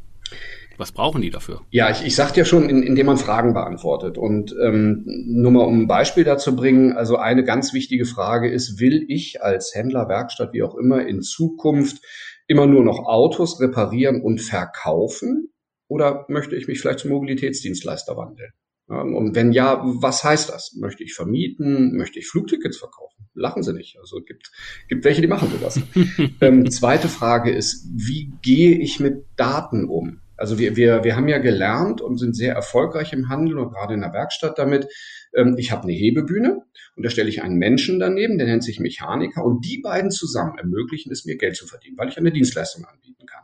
Was 0.76 0.92
brauchen 0.92 1.22
die 1.22 1.30
dafür? 1.30 1.60
Ja, 1.70 1.90
ich, 1.90 2.04
ich 2.04 2.16
sagte 2.16 2.40
ja 2.40 2.44
schon, 2.44 2.68
in, 2.68 2.82
indem 2.82 3.06
man 3.06 3.16
Fragen 3.16 3.54
beantwortet. 3.54 4.18
Und 4.18 4.54
ähm, 4.60 5.04
nur 5.06 5.52
mal 5.52 5.64
um 5.64 5.82
ein 5.82 5.86
Beispiel 5.86 6.24
dazu 6.24 6.56
bringen, 6.56 6.92
also 6.92 7.16
eine 7.16 7.44
ganz 7.44 7.72
wichtige 7.72 8.06
Frage 8.06 8.50
ist, 8.50 8.80
will 8.80 9.04
ich 9.08 9.42
als 9.42 9.74
Händler, 9.74 10.08
Werkstatt, 10.08 10.52
wie 10.52 10.62
auch 10.62 10.74
immer, 10.74 11.06
in 11.06 11.22
Zukunft 11.22 12.02
immer 12.46 12.66
nur 12.66 12.84
noch 12.84 13.06
Autos 13.06 13.60
reparieren 13.60 14.20
und 14.20 14.40
verkaufen? 14.40 15.52
Oder 15.86 16.24
möchte 16.28 16.56
ich 16.56 16.66
mich 16.66 16.80
vielleicht 16.80 17.00
zum 17.00 17.10
Mobilitätsdienstleister 17.10 18.16
wandeln? 18.16 18.50
Und 18.86 19.34
wenn 19.34 19.52
ja, 19.52 19.80
was 19.82 20.24
heißt 20.24 20.50
das? 20.50 20.76
Möchte 20.78 21.04
ich 21.04 21.14
vermieten? 21.14 21.96
Möchte 21.96 22.18
ich 22.18 22.28
Flugtickets 22.28 22.76
verkaufen? 22.76 23.26
Lachen 23.34 23.62
Sie 23.62 23.72
nicht. 23.72 23.98
Also 23.98 24.20
gibt 24.20 24.50
gibt 24.88 25.04
welche, 25.04 25.22
die 25.22 25.26
machen 25.26 25.50
sowas. 25.50 25.80
ähm, 26.40 26.70
zweite 26.70 27.08
Frage 27.08 27.50
ist, 27.50 27.86
wie 27.92 28.32
gehe 28.42 28.78
ich 28.78 29.00
mit 29.00 29.24
Daten 29.36 29.88
um? 29.88 30.20
Also 30.36 30.58
wir, 30.58 30.76
wir, 30.76 31.04
wir 31.04 31.16
haben 31.16 31.28
ja 31.28 31.38
gelernt 31.38 32.00
und 32.00 32.18
sind 32.18 32.36
sehr 32.36 32.54
erfolgreich 32.54 33.12
im 33.12 33.28
Handel 33.28 33.58
und 33.58 33.72
gerade 33.72 33.94
in 33.94 34.00
der 34.00 34.12
Werkstatt 34.12 34.58
damit. 34.58 34.86
Ähm, 35.34 35.56
ich 35.58 35.72
habe 35.72 35.84
eine 35.84 35.92
Hebebühne 35.92 36.62
und 36.96 37.04
da 37.04 37.10
stelle 37.10 37.28
ich 37.28 37.42
einen 37.42 37.56
Menschen 37.56 37.98
daneben, 37.98 38.38
der 38.38 38.46
nennt 38.46 38.64
sich 38.64 38.80
Mechaniker 38.80 39.44
und 39.44 39.64
die 39.64 39.80
beiden 39.80 40.10
zusammen 40.10 40.58
ermöglichen 40.58 41.12
es 41.12 41.24
mir, 41.24 41.36
Geld 41.36 41.56
zu 41.56 41.66
verdienen, 41.66 41.96
weil 41.98 42.08
ich 42.08 42.18
eine 42.18 42.32
Dienstleistung 42.32 42.84
anbieten 42.84 43.26
kann. 43.26 43.43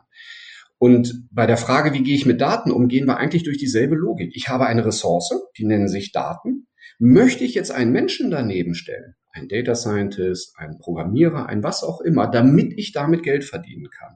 Und 0.81 1.27
bei 1.29 1.45
der 1.45 1.57
Frage, 1.57 1.93
wie 1.93 2.01
gehe 2.01 2.15
ich 2.15 2.25
mit 2.25 2.41
Daten 2.41 2.71
um, 2.71 2.87
gehen 2.87 3.05
wir 3.05 3.17
eigentlich 3.17 3.43
durch 3.43 3.59
dieselbe 3.59 3.93
Logik. 3.93 4.31
Ich 4.33 4.49
habe 4.49 4.65
eine 4.65 4.83
Ressource, 4.83 5.31
die 5.55 5.63
nennen 5.63 5.87
sich 5.87 6.11
Daten. 6.11 6.65
Möchte 6.97 7.43
ich 7.43 7.53
jetzt 7.53 7.69
einen 7.69 7.91
Menschen 7.91 8.31
daneben 8.31 8.73
stellen, 8.73 9.13
ein 9.31 9.47
Data 9.47 9.75
Scientist, 9.75 10.55
ein 10.57 10.79
Programmierer, 10.79 11.45
ein 11.45 11.61
was 11.61 11.83
auch 11.83 12.01
immer, 12.01 12.25
damit 12.25 12.73
ich 12.77 12.93
damit 12.93 13.21
Geld 13.21 13.43
verdienen 13.43 13.91
kann? 13.91 14.15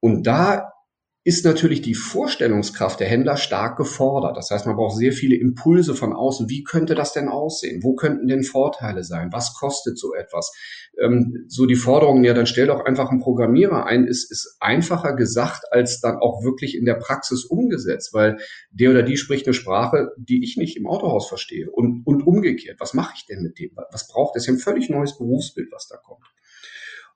Und 0.00 0.26
da 0.26 0.72
ist 1.26 1.44
natürlich 1.44 1.82
die 1.82 1.96
Vorstellungskraft 1.96 3.00
der 3.00 3.08
Händler 3.08 3.36
stark 3.36 3.76
gefordert. 3.76 4.36
Das 4.36 4.52
heißt, 4.52 4.64
man 4.64 4.76
braucht 4.76 4.96
sehr 4.96 5.10
viele 5.10 5.34
Impulse 5.34 5.96
von 5.96 6.12
außen. 6.12 6.48
Wie 6.48 6.62
könnte 6.62 6.94
das 6.94 7.12
denn 7.12 7.26
aussehen? 7.26 7.82
Wo 7.82 7.96
könnten 7.96 8.28
denn 8.28 8.44
Vorteile 8.44 9.02
sein? 9.02 9.32
Was 9.32 9.52
kostet 9.54 9.98
so 9.98 10.14
etwas? 10.14 10.52
Ähm, 11.02 11.44
so 11.48 11.66
die 11.66 11.74
Forderungen, 11.74 12.22
ja, 12.22 12.32
dann 12.32 12.46
stell 12.46 12.68
doch 12.68 12.84
einfach 12.84 13.10
einen 13.10 13.18
Programmierer 13.18 13.86
ein, 13.86 14.06
ist, 14.06 14.30
ist 14.30 14.56
einfacher 14.60 15.16
gesagt 15.16 15.64
als 15.72 16.00
dann 16.00 16.18
auch 16.18 16.44
wirklich 16.44 16.76
in 16.76 16.84
der 16.84 16.94
Praxis 16.94 17.44
umgesetzt, 17.44 18.14
weil 18.14 18.38
der 18.70 18.90
oder 18.90 19.02
die 19.02 19.16
spricht 19.16 19.48
eine 19.48 19.54
Sprache, 19.54 20.12
die 20.16 20.44
ich 20.44 20.56
nicht 20.56 20.76
im 20.76 20.86
Autohaus 20.86 21.26
verstehe. 21.26 21.68
Und, 21.68 22.06
und 22.06 22.24
umgekehrt, 22.24 22.78
was 22.78 22.94
mache 22.94 23.14
ich 23.16 23.26
denn 23.26 23.42
mit 23.42 23.58
dem? 23.58 23.72
Was 23.90 24.06
braucht 24.06 24.36
es? 24.36 24.46
Ja 24.46 24.52
ein 24.52 24.60
völlig 24.60 24.90
neues 24.90 25.18
Berufsbild, 25.18 25.72
was 25.72 25.88
da 25.88 25.96
kommt. 25.96 26.22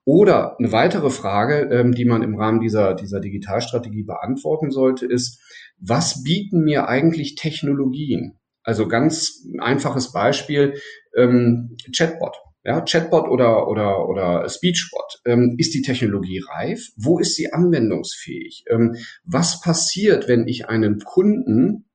Oder 0.03 0.57
eine 0.57 0.71
weitere 0.71 1.09
Frage, 1.09 1.69
ähm, 1.71 1.93
die 1.93 2.05
man 2.05 2.23
im 2.23 2.35
Rahmen 2.35 2.59
dieser, 2.59 2.95
dieser 2.95 3.19
Digitalstrategie 3.19 4.03
beantworten 4.03 4.71
sollte, 4.71 5.05
ist, 5.05 5.39
was 5.79 6.23
bieten 6.23 6.63
mir 6.63 6.87
eigentlich 6.87 7.35
Technologien? 7.35 8.39
Also 8.63 8.87
ganz 8.87 9.45
einfaches 9.59 10.11
Beispiel, 10.11 10.75
ähm, 11.15 11.77
Chatbot. 11.95 12.35
Ja, 12.63 12.81
Chatbot 12.81 13.27
oder, 13.27 13.67
oder, 13.67 14.07
oder 14.07 14.47
Speechbot. 14.47 15.21
Ähm, 15.25 15.55
ist 15.57 15.73
die 15.73 15.81
Technologie 15.81 16.43
reif? 16.47 16.89
Wo 16.95 17.17
ist 17.17 17.35
sie 17.35 17.51
anwendungsfähig? 17.53 18.65
Ähm, 18.69 18.97
was 19.23 19.61
passiert, 19.61 20.27
wenn 20.27 20.47
ich 20.47 20.69
einen 20.69 20.99
Kunden 20.99 21.85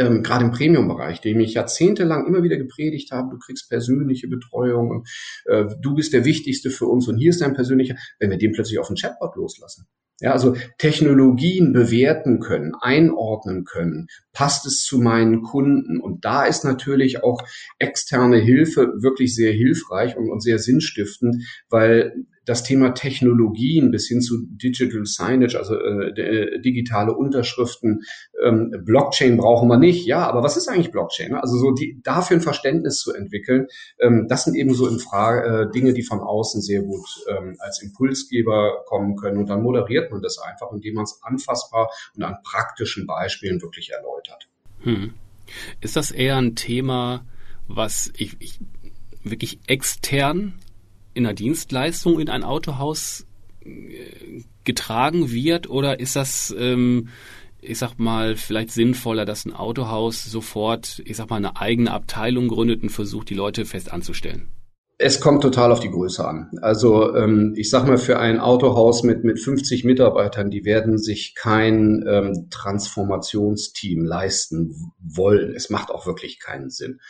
ähm, 0.00 0.22
gerade 0.22 0.44
im 0.44 0.50
Premium-Bereich, 0.50 1.20
dem 1.20 1.40
ich 1.40 1.54
jahrzehntelang 1.54 2.26
immer 2.26 2.42
wieder 2.42 2.56
gepredigt 2.56 3.10
habe, 3.12 3.30
du 3.30 3.38
kriegst 3.38 3.68
persönliche 3.68 4.28
Betreuung 4.28 4.90
und 4.90 5.08
äh, 5.44 5.66
du 5.80 5.94
bist 5.94 6.12
der 6.12 6.24
Wichtigste 6.24 6.70
für 6.70 6.86
uns 6.86 7.06
und 7.08 7.18
hier 7.18 7.30
ist 7.30 7.40
dein 7.40 7.54
persönlicher, 7.54 7.96
wenn 8.18 8.30
wir 8.30 8.38
den 8.38 8.52
plötzlich 8.52 8.78
auf 8.78 8.88
den 8.88 8.96
Chatbot 8.96 9.36
loslassen. 9.36 9.86
Ja, 10.22 10.32
also 10.32 10.54
Technologien 10.76 11.72
bewerten 11.72 12.40
können, 12.40 12.74
einordnen 12.78 13.64
können, 13.64 14.06
passt 14.34 14.66
es 14.66 14.84
zu 14.84 14.98
meinen 14.98 15.42
Kunden? 15.42 15.98
Und 15.98 16.26
da 16.26 16.44
ist 16.44 16.62
natürlich 16.62 17.24
auch 17.24 17.42
externe 17.78 18.36
Hilfe 18.36 18.92
wirklich 19.00 19.34
sehr 19.34 19.52
hilfreich 19.52 20.18
und, 20.18 20.30
und 20.30 20.42
sehr 20.42 20.58
sinnstiftend, 20.58 21.42
weil 21.70 22.26
das 22.46 22.62
Thema 22.62 22.94
Technologien 22.94 23.90
bis 23.90 24.08
hin 24.08 24.22
zu 24.22 24.46
Digital 24.46 25.04
Signage, 25.04 25.56
also 25.58 25.74
äh, 25.74 26.08
äh, 26.20 26.60
digitale 26.60 27.14
Unterschriften, 27.14 28.02
ähm, 28.42 28.72
Blockchain 28.84 29.36
brauchen 29.36 29.68
wir 29.68 29.78
nicht. 29.78 30.06
Ja, 30.06 30.26
aber 30.26 30.42
was 30.42 30.56
ist 30.56 30.68
eigentlich 30.68 30.90
Blockchain? 30.90 31.34
Also 31.34 31.56
so 31.58 31.72
die, 31.72 32.00
dafür 32.02 32.38
ein 32.38 32.42
Verständnis 32.42 32.98
zu 33.00 33.12
entwickeln, 33.12 33.66
ähm, 34.00 34.26
das 34.28 34.44
sind 34.44 34.54
eben 34.54 34.74
so 34.74 34.88
in 34.88 34.98
Frage 34.98 35.68
äh, 35.68 35.70
Dinge, 35.70 35.92
die 35.92 36.02
von 36.02 36.20
außen 36.20 36.62
sehr 36.62 36.82
gut 36.82 37.06
ähm, 37.28 37.56
als 37.58 37.82
Impulsgeber 37.82 38.84
kommen 38.86 39.16
können. 39.16 39.38
Und 39.38 39.50
dann 39.50 39.62
moderiert 39.62 40.10
man 40.10 40.22
das 40.22 40.38
einfach, 40.38 40.72
indem 40.72 40.94
man 40.94 41.04
es 41.04 41.20
anfassbar 41.22 41.90
und 42.16 42.22
an 42.22 42.36
praktischen 42.42 43.06
Beispielen 43.06 43.60
wirklich 43.60 43.90
erläutert. 43.90 44.48
Hm. 44.80 45.14
Ist 45.80 45.96
das 45.96 46.10
eher 46.10 46.36
ein 46.36 46.54
Thema, 46.54 47.26
was 47.68 48.10
ich, 48.16 48.36
ich 48.40 48.58
wirklich 49.22 49.60
extern 49.66 50.54
in 51.20 51.26
einer 51.26 51.34
Dienstleistung 51.34 52.18
in 52.18 52.28
ein 52.28 52.42
Autohaus 52.42 53.26
äh, 53.64 54.42
getragen 54.64 55.30
wird 55.30 55.68
oder 55.68 56.00
ist 56.00 56.16
das, 56.16 56.54
ähm, 56.58 57.08
ich 57.60 57.78
sag 57.78 57.98
mal, 57.98 58.36
vielleicht 58.36 58.70
sinnvoller, 58.70 59.26
dass 59.26 59.44
ein 59.44 59.54
Autohaus 59.54 60.24
sofort, 60.24 61.02
ich 61.04 61.16
sag 61.16 61.28
mal, 61.30 61.36
eine 61.36 61.56
eigene 61.56 61.92
Abteilung 61.92 62.48
gründet 62.48 62.82
und 62.82 62.90
versucht, 62.90 63.28
die 63.30 63.34
Leute 63.34 63.64
fest 63.64 63.92
anzustellen? 63.92 64.48
Es 65.02 65.18
kommt 65.18 65.42
total 65.42 65.72
auf 65.72 65.80
die 65.80 65.90
Größe 65.90 66.26
an. 66.26 66.50
Also 66.60 67.14
ähm, 67.14 67.54
ich 67.56 67.70
sag 67.70 67.86
mal, 67.86 67.96
für 67.96 68.18
ein 68.18 68.38
Autohaus 68.38 69.02
mit, 69.02 69.24
mit 69.24 69.40
50 69.40 69.84
Mitarbeitern, 69.84 70.50
die 70.50 70.66
werden 70.66 70.98
sich 70.98 71.34
kein 71.34 72.04
ähm, 72.06 72.48
Transformationsteam 72.50 74.04
leisten 74.04 74.92
wollen. 74.98 75.54
Es 75.54 75.70
macht 75.70 75.90
auch 75.90 76.06
wirklich 76.06 76.38
keinen 76.38 76.68
Sinn. 76.68 77.00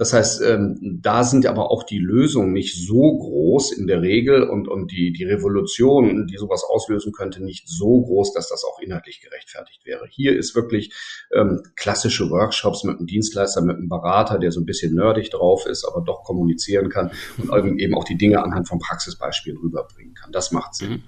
Das 0.00 0.14
heißt, 0.14 0.40
ähm, 0.40 0.98
da 1.02 1.24
sind 1.24 1.44
aber 1.44 1.70
auch 1.70 1.82
die 1.82 1.98
Lösungen 1.98 2.54
nicht 2.54 2.74
so 2.74 3.18
groß 3.18 3.70
in 3.72 3.86
der 3.86 4.00
Regel 4.00 4.44
und, 4.44 4.66
und 4.66 4.90
die, 4.90 5.12
die 5.12 5.24
Revolution, 5.24 6.26
die 6.26 6.38
sowas 6.38 6.64
auslösen 6.64 7.12
könnte, 7.12 7.44
nicht 7.44 7.68
so 7.68 8.00
groß, 8.00 8.32
dass 8.32 8.48
das 8.48 8.64
auch 8.64 8.80
inhaltlich 8.80 9.20
gerechtfertigt 9.20 9.84
wäre. 9.84 10.06
Hier 10.08 10.34
ist 10.34 10.54
wirklich 10.54 10.94
ähm, 11.34 11.60
klassische 11.76 12.30
Workshops 12.30 12.82
mit 12.82 12.96
einem 12.96 13.08
Dienstleister, 13.08 13.60
mit 13.60 13.76
einem 13.76 13.90
Berater, 13.90 14.38
der 14.38 14.52
so 14.52 14.62
ein 14.62 14.64
bisschen 14.64 14.94
nerdig 14.94 15.28
drauf 15.28 15.66
ist, 15.66 15.84
aber 15.84 16.00
doch 16.00 16.24
kommunizieren 16.24 16.88
kann 16.88 17.10
und 17.36 17.50
eben 17.78 17.94
auch 17.94 18.04
die 18.04 18.16
Dinge 18.16 18.42
anhand 18.42 18.68
von 18.68 18.78
Praxisbeispielen 18.78 19.58
rüberbringen 19.58 20.14
kann. 20.14 20.32
Das 20.32 20.50
macht 20.50 20.76
Sinn. 20.76 20.90
Mhm. 20.92 21.02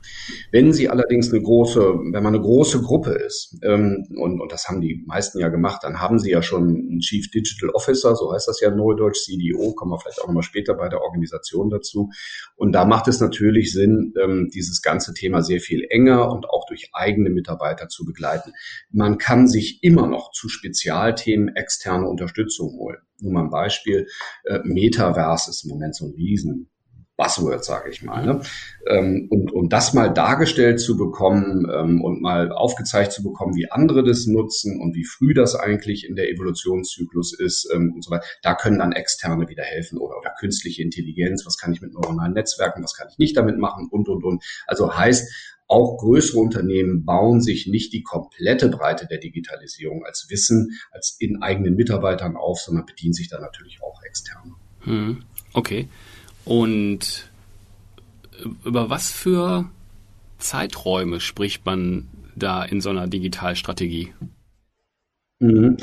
Wenn 0.51 0.73
Sie 0.75 0.91
allerdings 0.91 1.33
eine 1.33 1.41
große, 1.41 1.81
wenn 1.81 2.23
man 2.23 2.35
eine 2.35 2.43
große 2.43 2.83
Gruppe 2.83 3.13
ist, 3.13 3.57
ähm, 3.63 4.07
und, 4.19 4.39
und 4.39 4.53
das 4.53 4.69
haben 4.69 4.83
die 4.83 5.03
meisten 5.07 5.39
ja 5.39 5.49
gemacht, 5.49 5.83
dann 5.83 5.99
haben 5.99 6.19
Sie 6.19 6.31
ja 6.31 6.43
schon 6.43 6.65
einen 6.65 7.01
Chief 7.01 7.31
Digital 7.31 7.71
Officer, 7.71 8.15
so 8.15 8.35
heißt 8.35 8.49
das 8.49 8.61
ja 8.61 8.82
Neudeutsch 8.83 9.25
CDO, 9.25 9.73
kommen 9.75 9.93
wir 9.93 9.99
vielleicht 10.01 10.21
auch 10.21 10.27
nochmal 10.27 10.43
später 10.43 10.75
bei 10.75 10.89
der 10.89 11.01
Organisation 11.01 11.71
dazu. 11.71 12.11
Und 12.57 12.73
da 12.73 12.85
macht 12.85 13.09
es 13.09 13.21
natürlich 13.21 13.73
Sinn, 13.73 14.13
ähm, 14.21 14.51
dieses 14.53 14.83
ganze 14.83 15.15
Thema 15.15 15.43
sehr 15.43 15.61
viel 15.61 15.87
enger 15.89 16.31
und 16.31 16.51
auch 16.51 16.67
durch 16.67 16.91
eigene 16.93 17.31
Mitarbeiter 17.31 17.89
zu 17.89 18.05
begleiten. 18.05 18.53
Man 18.91 19.19
kann 19.19 19.47
sich 19.47 19.83
immer 19.83 20.07
noch 20.07 20.33
zu 20.33 20.49
Spezialthemen 20.49 21.55
externe 21.55 22.09
Unterstützung 22.09 22.73
holen. 22.73 22.99
Nur 23.21 23.33
mal 23.35 23.45
ein 23.45 23.51
Beispiel, 23.51 24.09
äh, 24.45 24.59
Metaverse 24.65 25.51
ist 25.51 25.65
im 25.65 25.71
Moment 25.71 25.95
so 25.95 26.07
ein 26.07 26.15
Riesen 26.15 26.72
Buzzword, 27.17 27.65
sage 27.65 27.91
ich 27.91 28.03
mal. 28.03 28.25
Ne? 28.25 28.41
Ähm, 28.87 29.27
und, 29.31 29.53
und 29.53 29.73
das 29.73 29.93
mal 29.93 30.09
dargestellt 30.09 30.81
zu 30.81 30.97
bekommen 30.97 31.67
ähm, 31.73 32.03
und 32.03 32.21
mal 32.21 32.51
aufgezeigt 32.51 33.13
zu 33.13 33.23
bekommen, 33.23 33.55
wie 33.55 33.71
andere 33.71 34.03
das 34.03 34.27
nutzen 34.27 34.81
und 34.81 34.95
wie 34.95 35.05
früh 35.05 35.35
das 35.35 35.55
eigentlich 35.55 36.09
in 36.09 36.17
der 36.17 36.31
Evolutionszyklus 36.31 37.39
ist 37.39 37.69
ähm, 37.73 37.93
und 37.95 38.03
so 38.03 38.11
weiter, 38.11 38.25
da 38.43 38.55
können 38.55 38.79
dann 38.79 38.93
Externe 38.93 39.49
wieder 39.49 39.63
helfen 39.63 39.99
oder, 39.99 40.19
oder 40.19 40.35
künstliche 40.39 40.83
Intelligenz, 40.83 41.45
was 41.47 41.59
kann 41.59 41.73
ich 41.73 41.83
mit 41.83 41.93
neuronalen 41.93 42.33
Netzwerken, 42.33 42.83
was 42.83 42.95
kann 42.95 43.09
ich 43.11 43.19
nicht 43.19 43.37
damit 43.37 43.59
machen 43.59 43.89
und, 43.91 44.09
und, 44.09 44.25
und. 44.25 44.43
Also 44.67 44.97
heißt, 44.97 45.31
auch 45.69 45.97
größere 45.99 46.39
Unternehmen 46.39 47.05
bauen 47.05 47.41
sich 47.41 47.67
nicht 47.67 47.93
die 47.93 48.03
komplette 48.03 48.69
Breite 48.69 49.07
der 49.07 49.19
Digitalisierung 49.19 50.05
als 50.05 50.27
Wissen, 50.29 50.79
als 50.91 51.17
in 51.19 51.41
eigenen 51.43 51.77
Mitarbeitern 51.77 52.37
auf, 52.37 52.61
sondern 52.61 52.85
bedienen 52.85 53.15
sich 53.15 53.29
da 53.29 53.41
natürlich 53.41 53.83
auch 53.83 54.03
externe. 54.03 54.53
Hm, 54.81 55.25
okay. 55.55 55.89
Und 56.45 57.31
über 58.65 58.91
was 58.91 59.11
für 59.11 59.71
Zeiträume 60.39 61.21
spricht 61.21 61.65
man 61.65 62.09
da 62.35 62.65
in 62.65 62.81
so 62.81 62.91
einer 62.91 63.07
Digitalstrategie? 63.07 64.13
Mhm. 65.39 65.77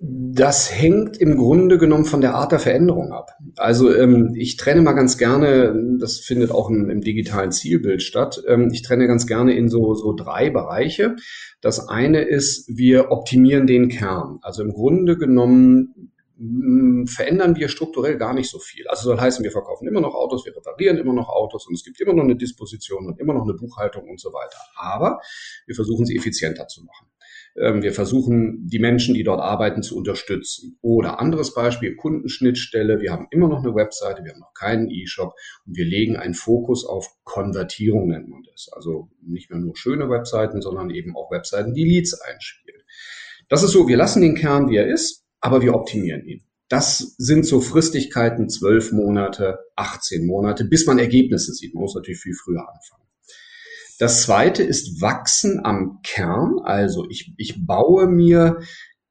Das 0.00 0.72
hängt 0.72 1.16
im 1.16 1.36
Grunde 1.36 1.76
genommen 1.76 2.04
von 2.04 2.20
der 2.20 2.34
Art 2.34 2.52
der 2.52 2.60
Veränderung 2.60 3.12
ab. 3.12 3.32
Also 3.56 3.92
ähm, 3.92 4.32
ich 4.36 4.56
trenne 4.56 4.80
mal 4.80 4.92
ganz 4.92 5.18
gerne, 5.18 5.74
das 5.98 6.20
findet 6.20 6.52
auch 6.52 6.70
im, 6.70 6.88
im 6.88 7.00
digitalen 7.00 7.50
Zielbild 7.50 8.02
statt, 8.02 8.40
ähm, 8.46 8.70
ich 8.72 8.82
trenne 8.82 9.08
ganz 9.08 9.26
gerne 9.26 9.54
in 9.54 9.68
so, 9.68 9.94
so 9.94 10.14
drei 10.14 10.50
Bereiche. 10.50 11.16
Das 11.60 11.88
eine 11.88 12.22
ist, 12.22 12.68
wir 12.68 13.10
optimieren 13.10 13.66
den 13.66 13.88
Kern. 13.88 14.38
Also 14.42 14.62
im 14.62 14.72
Grunde 14.72 15.18
genommen 15.18 16.12
verändern 17.06 17.56
wir 17.56 17.68
strukturell 17.68 18.16
gar 18.16 18.32
nicht 18.32 18.48
so 18.48 18.60
viel. 18.60 18.86
Also 18.86 19.08
soll 19.08 19.20
heißen, 19.20 19.42
wir 19.42 19.50
verkaufen 19.50 19.88
immer 19.88 20.00
noch 20.00 20.14
Autos, 20.14 20.46
wir 20.46 20.56
reparieren 20.56 20.96
immer 20.96 21.12
noch 21.12 21.28
Autos 21.28 21.66
und 21.66 21.74
es 21.74 21.82
gibt 21.82 22.00
immer 22.00 22.12
noch 22.12 22.22
eine 22.22 22.36
Disposition 22.36 23.06
und 23.06 23.18
immer 23.18 23.34
noch 23.34 23.42
eine 23.42 23.54
Buchhaltung 23.54 24.08
und 24.08 24.20
so 24.20 24.32
weiter. 24.32 24.58
Aber 24.76 25.20
wir 25.66 25.74
versuchen 25.74 26.06
sie 26.06 26.16
effizienter 26.16 26.68
zu 26.68 26.84
machen. 26.84 27.08
Ähm, 27.56 27.82
wir 27.82 27.92
versuchen, 27.92 28.68
die 28.68 28.78
Menschen, 28.78 29.14
die 29.14 29.24
dort 29.24 29.40
arbeiten, 29.40 29.82
zu 29.82 29.96
unterstützen. 29.96 30.78
Oder 30.80 31.18
anderes 31.18 31.54
Beispiel, 31.54 31.96
Kundenschnittstelle. 31.96 33.00
Wir 33.00 33.10
haben 33.10 33.26
immer 33.32 33.48
noch 33.48 33.64
eine 33.64 33.74
Webseite, 33.74 34.22
wir 34.22 34.32
haben 34.32 34.40
noch 34.40 34.54
keinen 34.54 34.90
E-Shop 34.90 35.34
und 35.66 35.76
wir 35.76 35.86
legen 35.86 36.16
einen 36.16 36.34
Fokus 36.34 36.86
auf 36.86 37.08
Konvertierung, 37.24 38.08
nennt 38.08 38.28
man 38.28 38.44
das. 38.44 38.68
Also 38.72 39.10
nicht 39.22 39.50
mehr 39.50 39.58
nur 39.58 39.76
schöne 39.76 40.08
Webseiten, 40.08 40.62
sondern 40.62 40.90
eben 40.90 41.16
auch 41.16 41.32
Webseiten, 41.32 41.74
die 41.74 41.84
Leads 41.84 42.14
einspielen. 42.20 42.82
Das 43.48 43.64
ist 43.64 43.72
so, 43.72 43.88
wir 43.88 43.96
lassen 43.96 44.22
den 44.22 44.36
Kern, 44.36 44.68
wie 44.70 44.76
er 44.76 44.86
ist 44.86 45.27
aber 45.40 45.62
wir 45.62 45.74
optimieren 45.74 46.24
ihn. 46.24 46.44
Das 46.68 47.14
sind 47.16 47.46
so 47.46 47.60
Fristigkeiten, 47.60 48.50
zwölf 48.50 48.92
Monate, 48.92 49.58
18 49.76 50.26
Monate, 50.26 50.64
bis 50.64 50.86
man 50.86 50.98
Ergebnisse 50.98 51.54
sieht. 51.54 51.74
Man 51.74 51.82
muss 51.82 51.94
natürlich 51.94 52.20
viel 52.20 52.34
früher 52.34 52.68
anfangen. 52.68 53.08
Das 53.98 54.22
zweite 54.22 54.62
ist 54.62 55.00
Wachsen 55.00 55.64
am 55.64 56.00
Kern. 56.04 56.60
Also 56.62 57.06
ich, 57.08 57.32
ich 57.36 57.66
baue 57.66 58.06
mir 58.06 58.60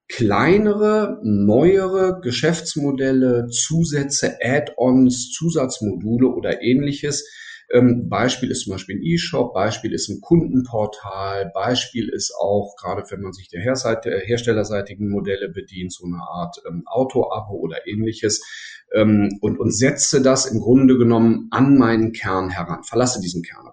kleinere, 0.07 1.19
neuere 1.23 2.21
Geschäftsmodelle, 2.21 3.47
Zusätze, 3.47 4.37
Add-ons, 4.41 5.31
Zusatzmodule 5.31 6.27
oder 6.27 6.61
ähnliches. 6.61 7.27
Ähm, 7.71 8.07
Beispiel 8.07 8.49
ist 8.49 8.63
zum 8.63 8.73
Beispiel 8.73 8.97
ein 8.97 9.03
E-Shop, 9.03 9.53
Beispiel 9.53 9.93
ist 9.93 10.07
ein 10.09 10.21
Kundenportal, 10.21 11.51
Beispiel 11.53 12.09
ist 12.09 12.33
auch, 12.39 12.75
gerade 12.77 13.03
wenn 13.09 13.21
man 13.21 13.33
sich 13.33 13.49
der 13.49 13.61
Herseite, 13.61 14.21
herstellerseitigen 14.23 15.09
Modelle 15.09 15.49
bedient, 15.49 15.91
so 15.91 16.05
eine 16.05 16.21
Art 16.21 16.61
ähm, 16.67 16.83
Auto-Abo 16.85 17.55
oder 17.55 17.85
ähnliches 17.87 18.45
ähm, 18.93 19.37
und, 19.41 19.59
und 19.59 19.71
setze 19.71 20.21
das 20.21 20.45
im 20.45 20.59
Grunde 20.59 20.97
genommen 20.97 21.47
an 21.51 21.77
meinen 21.77 22.13
Kern 22.13 22.49
heran, 22.49 22.83
verlasse 22.83 23.19
diesen 23.19 23.43
Kern 23.43 23.67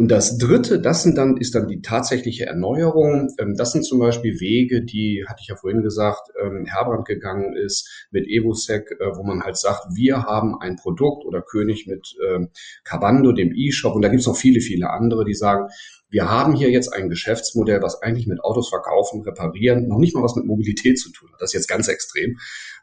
und 0.00 0.08
das 0.08 0.38
dritte, 0.38 0.80
das 0.80 1.02
sind 1.02 1.18
dann, 1.18 1.36
ist 1.36 1.54
dann 1.54 1.68
die 1.68 1.82
tatsächliche 1.82 2.46
Erneuerung. 2.46 3.34
Ähm, 3.38 3.54
das 3.54 3.72
sind 3.72 3.84
zum 3.84 3.98
Beispiel 3.98 4.40
Wege, 4.40 4.82
die, 4.82 5.26
hatte 5.28 5.40
ich 5.42 5.48
ja 5.48 5.56
vorhin 5.56 5.82
gesagt, 5.82 6.30
ähm, 6.42 6.64
Herbrand 6.64 7.06
gegangen 7.06 7.54
ist 7.54 8.08
mit 8.10 8.26
Evosec, 8.26 8.92
äh, 8.92 9.14
wo 9.14 9.24
man 9.24 9.42
halt 9.42 9.58
sagt, 9.58 9.88
wir 9.94 10.22
haben 10.22 10.58
ein 10.58 10.76
Produkt 10.76 11.26
oder 11.26 11.42
König 11.42 11.86
mit 11.86 12.16
ähm, 12.26 12.48
Cabando, 12.82 13.32
dem 13.32 13.52
E-Shop. 13.54 13.94
Und 13.94 14.00
da 14.00 14.08
gibt 14.08 14.22
es 14.22 14.26
noch 14.26 14.38
viele, 14.38 14.62
viele 14.62 14.88
andere, 14.88 15.26
die 15.26 15.34
sagen, 15.34 15.68
wir 16.08 16.30
haben 16.30 16.54
hier 16.54 16.70
jetzt 16.70 16.94
ein 16.94 17.10
Geschäftsmodell, 17.10 17.82
was 17.82 18.00
eigentlich 18.00 18.26
mit 18.26 18.42
Autos 18.42 18.70
verkaufen, 18.70 19.20
reparieren, 19.20 19.86
noch 19.86 19.98
nicht 19.98 20.14
mal 20.14 20.22
was 20.22 20.34
mit 20.34 20.46
Mobilität 20.46 20.98
zu 20.98 21.12
tun 21.12 21.28
hat. 21.30 21.42
Das 21.42 21.50
ist 21.50 21.54
jetzt 21.60 21.68
ganz 21.68 21.88
extrem. 21.88 22.38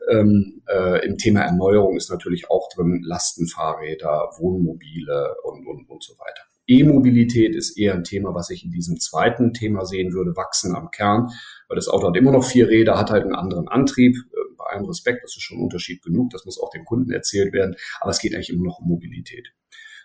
Ähm, 0.07 0.61
äh, 0.69 1.03
Im 1.03 1.17
Thema 1.17 1.41
Erneuerung 1.41 1.97
ist 1.97 2.11
natürlich 2.11 2.51
auch 2.51 2.69
drin 2.75 3.01
Lastenfahrräder, 3.03 4.33
Wohnmobile 4.37 5.37
und, 5.43 5.65
und, 5.65 5.89
und 5.89 6.03
so 6.03 6.13
weiter. 6.19 6.43
E-Mobilität 6.67 7.55
ist 7.55 7.77
eher 7.77 7.93
ein 7.93 8.03
Thema, 8.03 8.33
was 8.33 8.49
ich 8.49 8.65
in 8.65 8.71
diesem 8.71 8.99
zweiten 8.99 9.53
Thema 9.53 9.85
sehen 9.85 10.13
würde, 10.13 10.35
wachsen 10.35 10.75
am 10.75 10.91
Kern, 10.91 11.29
weil 11.69 11.75
das 11.75 11.87
Auto 11.87 12.07
hat 12.07 12.17
immer 12.17 12.31
noch 12.31 12.43
vier 12.43 12.67
Räder, 12.67 12.97
hat 12.97 13.09
halt 13.09 13.23
einen 13.23 13.35
anderen 13.35 13.67
Antrieb. 13.67 14.15
Äh, 14.15 14.55
bei 14.57 14.65
allem 14.65 14.85
Respekt, 14.85 15.23
das 15.23 15.35
ist 15.35 15.43
schon 15.43 15.59
Unterschied 15.59 16.01
genug, 16.03 16.31
das 16.31 16.45
muss 16.45 16.59
auch 16.59 16.69
dem 16.71 16.83
Kunden 16.83 17.11
erzählt 17.11 17.53
werden, 17.53 17.75
aber 18.01 18.11
es 18.11 18.19
geht 18.19 18.33
eigentlich 18.33 18.49
immer 18.49 18.65
noch 18.65 18.79
um 18.79 18.87
Mobilität. 18.87 19.53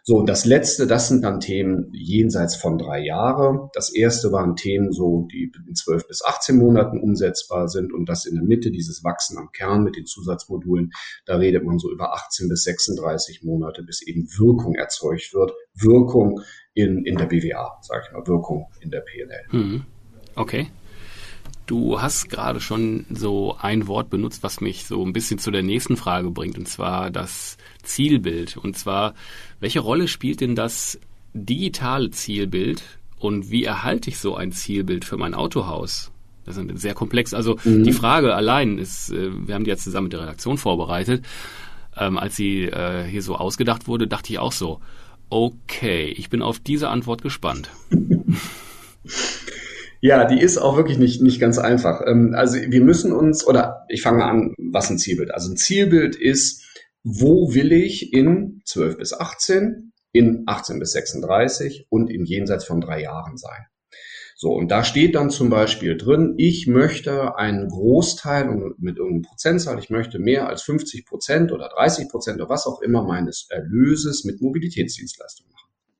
So, 0.04 0.16
und 0.16 0.28
das 0.28 0.44
letzte, 0.44 0.88
das 0.88 1.06
sind 1.06 1.22
dann 1.22 1.38
Themen 1.38 1.88
jenseits 1.92 2.56
von 2.56 2.76
drei 2.76 3.04
Jahre. 3.04 3.70
Das 3.72 3.94
erste 3.94 4.32
waren 4.32 4.56
Themen 4.56 4.92
so, 4.92 5.28
die 5.30 5.52
in 5.68 5.76
zwölf 5.76 6.08
bis 6.08 6.24
18 6.24 6.56
Monaten 6.56 7.00
umsetzbar 7.00 7.68
sind 7.68 7.92
und 7.92 8.08
das 8.08 8.24
in 8.24 8.34
der 8.34 8.42
Mitte, 8.42 8.72
dieses 8.72 9.04
Wachsen 9.04 9.38
am 9.38 9.52
Kern 9.52 9.84
mit 9.84 9.94
den 9.94 10.04
Zusatzmodulen, 10.04 10.90
da 11.24 11.36
redet 11.36 11.64
man 11.64 11.78
so 11.78 11.88
über 11.88 12.14
18 12.14 12.48
bis 12.48 12.64
36 12.64 13.44
Monate, 13.44 13.84
bis 13.84 14.02
eben 14.02 14.26
Wirkung 14.36 14.74
erzeugt 14.74 15.32
wird. 15.34 15.52
Wirkung 15.74 16.40
in, 16.74 17.04
in 17.04 17.16
der 17.16 17.26
BWA, 17.26 17.78
sage 17.82 18.02
ich 18.06 18.12
mal, 18.12 18.26
Wirkung 18.26 18.66
in 18.80 18.90
der 18.90 19.02
PNL. 19.02 19.44
Mhm. 19.52 19.84
Okay. 20.34 20.66
Du 21.66 22.00
hast 22.00 22.28
gerade 22.28 22.60
schon 22.60 23.06
so 23.10 23.56
ein 23.60 23.86
Wort 23.86 24.10
benutzt, 24.10 24.42
was 24.42 24.60
mich 24.60 24.84
so 24.84 25.04
ein 25.04 25.12
bisschen 25.12 25.38
zu 25.38 25.50
der 25.50 25.62
nächsten 25.62 25.96
Frage 25.96 26.30
bringt, 26.30 26.58
und 26.58 26.68
zwar 26.68 27.10
das 27.10 27.56
Zielbild. 27.82 28.56
Und 28.56 28.76
zwar, 28.76 29.14
welche 29.60 29.80
Rolle 29.80 30.08
spielt 30.08 30.40
denn 30.40 30.54
das 30.54 30.98
digitale 31.34 32.10
Zielbild 32.10 32.82
und 33.18 33.50
wie 33.50 33.64
erhalte 33.64 34.10
ich 34.10 34.18
so 34.18 34.34
ein 34.34 34.52
Zielbild 34.52 35.04
für 35.04 35.16
mein 35.16 35.34
Autohaus? 35.34 36.10
Das 36.44 36.56
ist 36.56 36.80
sehr 36.80 36.94
komplex. 36.94 37.34
Also 37.34 37.58
mhm. 37.62 37.84
die 37.84 37.92
Frage 37.92 38.34
allein 38.34 38.78
ist, 38.78 39.10
äh, 39.10 39.30
wir 39.46 39.54
haben 39.54 39.64
die 39.64 39.70
jetzt 39.70 39.84
zusammen 39.84 40.06
mit 40.06 40.12
der 40.12 40.22
Redaktion 40.22 40.58
vorbereitet. 40.58 41.24
Ähm, 41.96 42.18
als 42.18 42.36
sie 42.36 42.64
äh, 42.64 43.04
hier 43.04 43.22
so 43.22 43.36
ausgedacht 43.36 43.86
wurde, 43.86 44.08
dachte 44.08 44.32
ich 44.32 44.38
auch 44.38 44.52
so, 44.52 44.80
okay, 45.30 46.06
ich 46.06 46.30
bin 46.30 46.42
auf 46.42 46.58
diese 46.58 46.88
Antwort 46.88 47.22
gespannt. 47.22 47.70
Ja, 50.04 50.24
die 50.24 50.40
ist 50.40 50.58
auch 50.58 50.76
wirklich 50.76 50.98
nicht, 50.98 51.22
nicht 51.22 51.40
ganz 51.40 51.58
einfach. 51.58 52.02
Ähm, 52.04 52.34
also 52.34 52.58
wir 52.58 52.80
müssen 52.82 53.12
uns, 53.12 53.46
oder 53.46 53.86
ich 53.88 54.02
fange 54.02 54.24
an, 54.24 54.52
was 54.58 54.90
ein 54.90 54.98
Zielbild. 54.98 55.32
Also 55.32 55.52
ein 55.52 55.56
Zielbild 55.56 56.16
ist, 56.16 56.64
wo 57.04 57.54
will 57.54 57.70
ich 57.70 58.12
in 58.12 58.62
12 58.64 58.98
bis 58.98 59.12
18, 59.12 59.92
in 60.10 60.42
18 60.46 60.80
bis 60.80 60.90
36 60.90 61.86
und 61.88 62.10
in 62.10 62.24
jenseits 62.24 62.64
von 62.64 62.80
drei 62.80 63.00
Jahren 63.00 63.36
sein. 63.36 63.66
So, 64.34 64.50
und 64.50 64.72
da 64.72 64.82
steht 64.82 65.14
dann 65.14 65.30
zum 65.30 65.50
Beispiel 65.50 65.96
drin, 65.96 66.34
ich 66.36 66.66
möchte 66.66 67.36
einen 67.36 67.68
Großteil 67.68 68.74
mit 68.78 68.96
irgendeiner 68.98 69.28
Prozentzahl, 69.28 69.78
ich 69.78 69.88
möchte 69.88 70.18
mehr 70.18 70.48
als 70.48 70.62
50 70.62 71.06
Prozent 71.06 71.52
oder 71.52 71.68
30 71.68 72.08
Prozent 72.08 72.40
oder 72.40 72.48
was 72.48 72.66
auch 72.66 72.82
immer 72.82 73.04
meines 73.04 73.46
Erlöses 73.50 74.24
mit 74.24 74.42
Mobilitätsdienstleistungen 74.42 75.51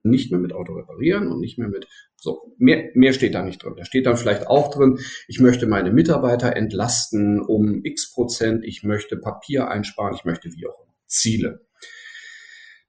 nicht 0.03 0.31
mehr 0.31 0.41
mit 0.41 0.53
Auto 0.53 0.75
reparieren 0.75 1.29
und 1.29 1.41
nicht 1.41 1.59
mehr 1.59 1.69
mit, 1.69 1.87
so, 2.17 2.55
mehr, 2.59 2.91
mehr 2.95 3.12
steht 3.12 3.35
da 3.35 3.43
nicht 3.43 3.62
drin. 3.62 3.75
Da 3.77 3.85
steht 3.85 4.07
dann 4.07 4.17
vielleicht 4.17 4.47
auch 4.47 4.71
drin, 4.71 4.99
ich 5.29 5.41
möchte 5.41 5.67
meine 5.67 5.93
Mitarbeiter 5.93 6.57
entlasten 6.57 7.41
um 7.41 7.85
x 7.85 8.12
Prozent, 8.12 8.65
ich 8.65 8.83
möchte 8.83 9.17
Papier 9.17 9.69
einsparen, 9.69 10.15
ich 10.15 10.25
möchte 10.25 10.49
wie 10.53 10.67
auch 10.67 10.85
immer. 10.85 10.95
Ziele. 11.07 11.67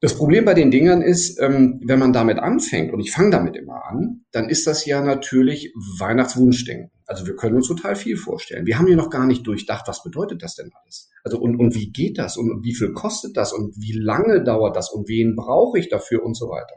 Das 0.04 0.18
Problem 0.18 0.44
bei 0.44 0.54
den 0.54 0.70
Dingern 0.70 1.02
ist, 1.02 1.40
ähm, 1.40 1.80
wenn 1.86 1.98
man 1.98 2.12
damit 2.12 2.38
anfängt, 2.38 2.92
und 2.92 3.00
ich 3.00 3.14
fange 3.14 3.30
damit 3.30 3.56
immer 3.56 3.86
an, 3.86 4.26
dann 4.34 4.50
ist 4.50 4.68
das 4.68 4.86
ja 4.86 5.02
natürlich 5.02 5.72
Weihnachtswunschdenken. 5.98 6.92
Also 7.06 7.26
wir 7.26 7.38
können 7.38 7.56
uns 7.56 7.70
total 7.70 7.96
viel 7.96 8.18
vorstellen. 8.18 8.66
Wir 8.66 8.78
haben 8.78 8.90
ja 8.90 8.98
noch 8.98 9.10
gar 9.10 9.26
nicht 9.26 9.48
durchdacht, 9.48 9.88
was 9.88 10.04
bedeutet 10.04 10.44
das 10.44 10.56
denn 10.56 10.72
alles? 10.74 11.10
Also 11.24 11.40
und, 11.40 11.58
und 11.58 11.74
wie 11.74 11.90
geht 11.90 12.18
das 12.18 12.36
und 12.36 12.66
wie 12.66 12.76
viel 12.76 12.92
kostet 12.92 13.38
das 13.38 13.54
und 13.54 13.78
wie 13.78 13.94
lange 13.94 14.44
dauert 14.44 14.76
das 14.76 14.92
und 14.92 15.08
wen 15.08 15.38
brauche 15.38 15.80
ich 15.80 15.88
dafür 15.88 16.22
und 16.26 16.36
so 16.36 16.50
weiter. 16.50 16.76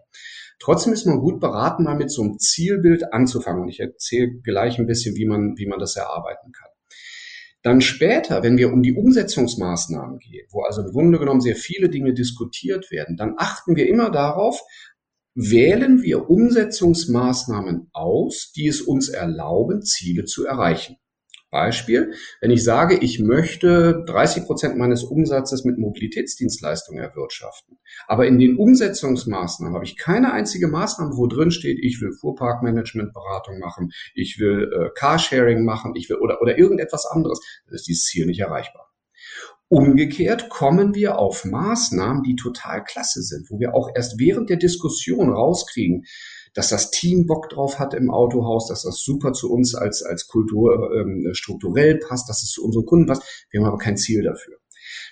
Trotzdem 0.61 0.93
ist 0.93 1.05
man 1.05 1.19
gut 1.19 1.41
beraten, 1.41 1.83
mal 1.83 1.97
mit 1.97 2.13
so 2.13 2.23
einem 2.23 2.39
Zielbild 2.39 3.13
anzufangen. 3.13 3.63
Und 3.63 3.71
ich 3.71 3.81
erzähle 3.81 4.39
gleich 4.45 4.79
ein 4.79 4.87
bisschen, 4.87 5.17
wie 5.17 5.27
man, 5.27 5.55
wie 5.57 5.67
man 5.67 5.81
das 5.81 5.97
erarbeiten 5.97 6.53
kann. 6.53 6.71
Dann 7.67 7.81
später, 7.81 8.45
wenn 8.45 8.59
wir 8.59 8.73
um 8.73 8.81
die 8.81 8.95
Umsetzungsmaßnahmen 8.95 10.21
gehen, 10.21 10.47
wo 10.53 10.63
also 10.63 10.83
im 10.83 10.93
Grunde 10.93 11.19
genommen 11.19 11.41
sehr 11.41 11.57
viele 11.57 11.89
Dinge 11.89 12.15
diskutiert 12.15 12.93
werden, 12.93 13.17
dann 13.17 13.35
achten 13.39 13.75
wir 13.75 13.89
immer 13.89 14.09
darauf, 14.13 14.61
wählen 15.35 16.01
wir 16.01 16.31
Umsetzungsmaßnahmen 16.31 17.91
aus, 17.93 18.53
die 18.55 18.69
es 18.69 18.83
uns 18.83 19.09
erlauben, 19.09 19.83
Ziele 19.83 20.27
zu 20.27 20.47
erreichen. 20.47 20.99
Beispiel, 21.51 22.15
wenn 22.41 22.51
ich 22.51 22.65
sage, 22.65 22.99
ich 23.01 23.21
möchte 23.21 24.05
30 24.07 24.45
Prozent 24.45 24.77
meines 24.77 25.05
Umsatzes 25.05 25.65
mit 25.65 25.79
Mobilitätsdienstleistungen 25.79 27.03
erwirtschaften, 27.03 27.79
aber 28.07 28.27
in 28.27 28.39
den 28.39 28.57
Umsetzungsmaßnahmen 28.57 29.75
habe 29.75 29.85
ich 29.85 29.97
keine 29.97 30.33
einzige 30.33 30.69
Maßnahme, 30.69 31.17
wo 31.17 31.27
drin 31.27 31.51
steht, 31.51 31.79
ich 31.81 32.01
will 32.01 32.13
Fuhrparkmanagementberatung 32.13 33.59
machen, 33.59 33.93
ich 34.15 34.39
will 34.39 34.71
äh, 34.73 34.91
Carsharing 34.99 35.65
machen, 35.65 35.93
ich 35.95 36.09
will 36.11 36.17
oder, 36.17 36.43
oder 36.43 36.59
irgendetwas 36.59 37.07
anderes, 37.07 37.41
dann 37.67 37.75
ist 37.75 37.87
dieses 37.87 38.05
Ziel 38.05 38.27
nicht 38.27 38.41
erreichbar. 38.41 38.87
Umgekehrt 39.69 40.49
kommen 40.49 40.95
wir 40.95 41.19
auf 41.19 41.45
Maßnahmen, 41.45 42.23
die 42.23 42.37
total 42.37 42.85
klasse 42.85 43.23
sind, 43.23 43.51
wo 43.51 43.59
wir 43.59 43.75
auch 43.75 43.91
erst 43.97 44.19
während 44.19 44.49
der 44.49 44.59
Diskussion 44.59 45.31
rauskriegen, 45.31 46.05
dass 46.57 46.69
das 46.69 46.91
Team 46.91 47.27
Bock 47.27 47.51
drauf 47.51 47.79
hat 47.79 47.95
im 47.95 48.11
Autohaus, 48.11 48.69
dass 48.69 48.83
das 48.83 49.01
super 49.03 49.33
zu 49.33 49.53
uns 49.53 49.75
als, 49.75 50.03
als 50.03 50.27
Kultur 50.27 50.91
ähm, 50.95 51.29
strukturell 51.33 51.99
passt, 51.99 52.29
dass 52.29 52.43
es 52.43 52.51
zu 52.51 52.65
unseren 52.65 52.87
Kunden 52.87 53.07
passt. 53.07 53.47
Wir 53.51 53.61
haben 53.61 53.69
aber 53.69 53.79
kein 53.79 53.97
Ziel 53.97 54.23
dafür. 54.23 54.57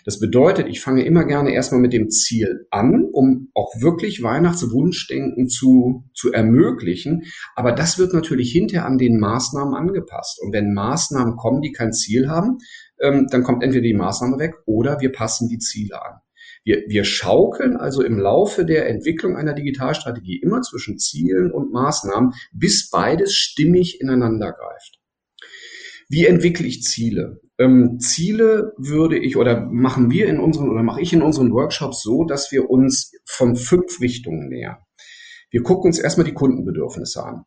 Das 0.04 0.18
bedeutet, 0.18 0.68
ich 0.68 0.80
fange 0.80 1.04
immer 1.04 1.24
gerne 1.24 1.52
erstmal 1.52 1.80
mit 1.80 1.92
dem 1.92 2.10
Ziel 2.10 2.66
an, 2.70 3.06
um 3.12 3.50
auch 3.54 3.72
wirklich 3.80 4.22
Weihnachtswunschdenken 4.22 5.48
zu, 5.48 6.04
zu 6.14 6.32
ermöglichen. 6.32 7.24
Aber 7.54 7.72
das 7.72 7.98
wird 7.98 8.12
natürlich 8.12 8.52
hinterher 8.52 8.86
an 8.86 8.98
den 8.98 9.18
Maßnahmen 9.18 9.74
angepasst. 9.74 10.40
Und 10.42 10.52
wenn 10.52 10.74
Maßnahmen 10.74 11.36
kommen, 11.36 11.60
die 11.60 11.72
kein 11.72 11.92
Ziel 11.92 12.28
haben, 12.28 12.58
ähm, 13.00 13.26
dann 13.30 13.42
kommt 13.42 13.62
entweder 13.62 13.82
die 13.82 13.94
Maßnahme 13.94 14.38
weg 14.38 14.54
oder 14.66 15.00
wir 15.00 15.12
passen 15.12 15.48
die 15.48 15.58
Ziele 15.58 16.02
an. 16.02 16.20
Wir, 16.64 16.82
wir 16.88 17.04
schaukeln 17.04 17.76
also 17.76 18.02
im 18.02 18.18
Laufe 18.18 18.64
der 18.64 18.88
Entwicklung 18.88 19.36
einer 19.36 19.52
Digitalstrategie 19.52 20.40
immer 20.40 20.62
zwischen 20.62 20.98
Zielen 20.98 21.52
und 21.52 21.72
Maßnahmen, 21.72 22.32
bis 22.52 22.88
beides 22.90 23.34
stimmig 23.34 24.00
ineinander 24.00 24.52
greift. 24.52 24.98
Wie 26.08 26.26
entwickle 26.26 26.66
ich 26.66 26.82
Ziele? 26.82 27.40
Ähm, 27.58 27.98
Ziele 28.00 28.72
würde 28.78 29.18
ich 29.18 29.36
oder 29.36 29.60
machen 29.66 30.10
wir 30.10 30.26
in 30.26 30.40
unseren 30.40 30.70
oder 30.70 30.82
mache 30.82 31.00
ich 31.00 31.12
in 31.12 31.22
unseren 31.22 31.52
Workshops 31.52 32.02
so, 32.02 32.24
dass 32.24 32.50
wir 32.50 32.68
uns 32.68 33.12
von 33.26 33.56
fünf 33.56 34.00
Richtungen 34.00 34.48
nähern. 34.48 34.78
Wir 35.50 35.62
gucken 35.62 35.88
uns 35.88 35.98
erstmal 35.98 36.26
die 36.26 36.34
Kundenbedürfnisse 36.34 37.22
an. 37.22 37.44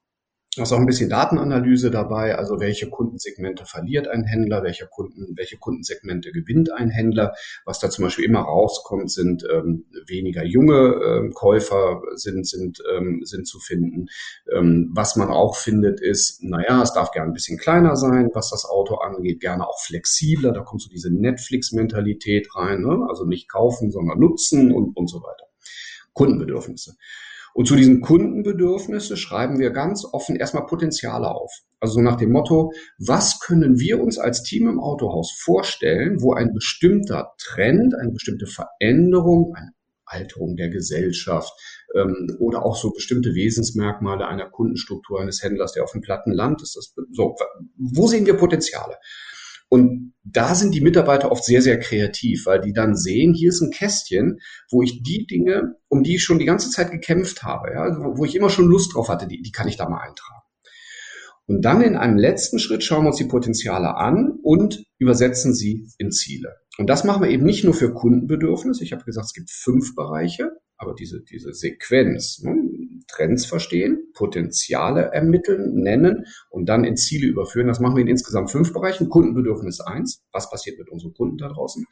Da 0.58 0.64
ist 0.64 0.72
auch 0.72 0.80
ein 0.80 0.88
bisschen 0.88 1.12
Datenanalyse 1.12 1.92
dabei, 1.92 2.36
also 2.36 2.60
welche 2.60 2.90
Kundensegmente 2.90 3.66
verliert 3.68 4.08
ein 4.08 4.24
Händler, 4.24 4.64
welche 4.64 4.88
Kunden, 4.88 5.38
welche 5.38 5.58
Kundensegmente 5.58 6.32
gewinnt 6.32 6.72
ein 6.72 6.90
Händler. 6.90 7.36
Was 7.64 7.78
da 7.78 7.92
zum 7.92 8.06
Beispiel 8.06 8.26
immer 8.26 8.40
rauskommt, 8.40 9.12
sind 9.12 9.46
ähm, 9.54 9.86
weniger 10.08 10.44
junge 10.44 11.00
ähm, 11.06 11.34
Käufer 11.36 12.02
sind, 12.16 12.48
sind, 12.48 12.82
ähm, 12.92 13.22
sind 13.24 13.48
zu 13.48 13.60
finden. 13.60 14.08
Ähm, 14.52 14.90
was 14.96 15.16
man 15.16 15.30
auch 15.30 15.56
findet, 15.56 16.02
ist, 16.02 16.44
naja, 16.44 16.82
es 16.82 16.92
darf 16.92 17.12
gerne 17.12 17.30
ein 17.30 17.36
bisschen 17.36 17.60
kleiner 17.60 17.96
sein, 17.96 18.32
was 18.34 18.50
das 18.50 18.66
Auto 18.66 18.96
angeht, 18.96 19.40
gerne 19.40 19.68
auch 19.68 19.80
flexibler. 19.80 20.54
Da 20.54 20.62
kommt 20.62 20.82
so 20.82 20.90
diese 20.90 21.14
Netflix-Mentalität 21.14 22.48
rein, 22.56 22.82
ne? 22.82 23.06
also 23.08 23.26
nicht 23.26 23.48
kaufen, 23.48 23.92
sondern 23.92 24.18
nutzen 24.18 24.72
und, 24.74 24.98
und 24.98 25.08
so 25.08 25.22
weiter. 25.22 25.46
Kundenbedürfnisse. 26.14 26.96
Und 27.58 27.66
zu 27.68 27.76
diesen 27.76 28.02
Kundenbedürfnisse 28.02 29.18
schreiben 29.18 29.58
wir 29.58 29.72
ganz 29.72 30.06
offen 30.06 30.36
erstmal 30.36 30.68
Potenziale 30.68 31.28
auf. 31.28 31.52
Also 31.80 32.02
nach 32.02 32.16
dem 32.16 32.32
Motto, 32.32 32.72
was 33.00 33.40
können 33.40 33.80
wir 33.80 34.00
uns 34.00 34.20
als 34.20 34.44
Team 34.44 34.70
im 34.70 34.80
Autohaus 34.80 35.32
vorstellen, 35.32 36.22
wo 36.22 36.34
ein 36.34 36.54
bestimmter 36.54 37.34
Trend, 37.40 37.96
eine 37.96 38.12
bestimmte 38.12 38.46
Veränderung, 38.46 39.56
eine 39.56 39.72
Alterung 40.06 40.56
der 40.56 40.70
Gesellschaft 40.70 41.52
ähm, 41.96 42.38
oder 42.38 42.64
auch 42.64 42.78
so 42.78 42.92
bestimmte 42.92 43.34
Wesensmerkmale 43.34 44.28
einer 44.28 44.52
Kundenstruktur 44.52 45.20
eines 45.20 45.42
Händlers, 45.42 45.72
der 45.72 45.84
auf 45.84 45.94
dem 45.94 46.02
platten 46.02 46.34
Land 46.34 46.62
ist. 46.62 46.76
Das, 46.76 46.94
so, 47.12 47.36
wo 47.76 48.06
sehen 48.06 48.28
wir 48.28 48.36
Potenziale? 48.38 48.98
Und 49.70 50.14
da 50.24 50.56
sind 50.56 50.74
die 50.74 50.82
Mitarbeiter 50.82 51.32
oft 51.32 51.44
sehr, 51.44 51.62
sehr 51.62 51.80
kreativ, 51.80 52.46
weil 52.46 52.62
die 52.62 52.74
dann 52.74 52.96
sehen, 52.96 53.34
hier 53.34 53.50
ist 53.50 53.62
ein 53.62 53.72
Kästchen, 53.72 54.40
wo 54.70 54.82
ich 54.82 55.04
die 55.04 55.26
Dinge, 55.26 55.76
um 55.88 56.04
die 56.04 56.16
ich 56.16 56.24
schon 56.24 56.40
die 56.40 56.46
ganze 56.46 56.70
Zeit 56.70 56.92
gekämpft 56.92 57.44
habe, 57.44 57.72
ja, 57.74 58.18
wo, 58.18 58.26
ich 58.26 58.36
immer 58.36 58.50
schon 58.50 58.68
Lust 58.68 58.94
drauf 58.94 59.10
hatte, 59.10 59.28
die, 59.28 59.42
die 59.42 59.52
kann 59.52 59.68
ich 59.68 59.78
da 59.78 59.88
mal 59.88 60.02
eintragen. 60.02 60.42
Und 61.48 61.62
dann 61.62 61.82
in 61.82 61.96
einem 61.96 62.18
letzten 62.18 62.60
Schritt 62.60 62.84
schauen 62.84 63.06
wir 63.06 63.10
uns 63.10 63.18
die 63.18 63.24
Potenziale 63.24 63.96
an 63.96 64.38
und 64.44 64.84
übersetzen 65.00 65.54
sie 65.54 65.88
in 65.98 66.12
Ziele. 66.12 66.58
Und 66.78 66.88
das 66.90 67.06
machen 67.06 67.24
wir 67.24 67.30
eben 67.30 67.46
nicht 67.46 67.64
nur 67.64 67.74
für 67.74 67.94
Kundenbedürfnisse. 67.94 68.84
Ich 68.84 68.92
habe 68.92 69.06
gesagt, 69.06 69.28
es 69.28 69.34
gibt 69.34 69.50
fünf 69.50 69.96
Bereiche, 69.96 70.52
aber 70.76 70.94
diese, 70.94 71.24
diese 71.24 71.54
Sequenz, 71.54 72.40
ne, 72.44 72.54
Trends 73.08 73.46
verstehen, 73.46 74.12
Potenziale 74.14 75.12
ermitteln, 75.14 75.76
nennen 75.76 76.26
und 76.50 76.68
dann 76.68 76.84
in 76.84 76.98
Ziele 76.98 77.28
überführen. 77.28 77.68
Das 77.68 77.80
machen 77.80 77.96
wir 77.96 78.02
in 78.02 78.08
insgesamt 78.08 78.52
fünf 78.52 78.74
Bereichen. 78.74 79.10
Kundenbedürfnis 79.10 79.82
eins. 79.82 80.24
Was 80.32 80.50
passiert 80.50 80.80
mit 80.80 80.90
unseren 80.90 81.14
Kunden 81.14 81.38
da 81.38 81.50
draußen? 81.50 81.86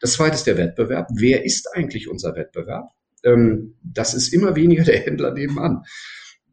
Das 0.00 0.12
zweite 0.12 0.36
ist 0.36 0.46
der 0.46 0.56
Wettbewerb. 0.56 1.08
Wer 1.14 1.44
ist 1.44 1.68
eigentlich 1.74 2.08
unser 2.08 2.34
Wettbewerb? 2.36 2.90
Ähm, 3.24 3.76
das 3.82 4.14
ist 4.14 4.32
immer 4.32 4.56
weniger 4.56 4.84
der 4.84 4.98
Händler 4.98 5.32
nebenan. 5.32 5.82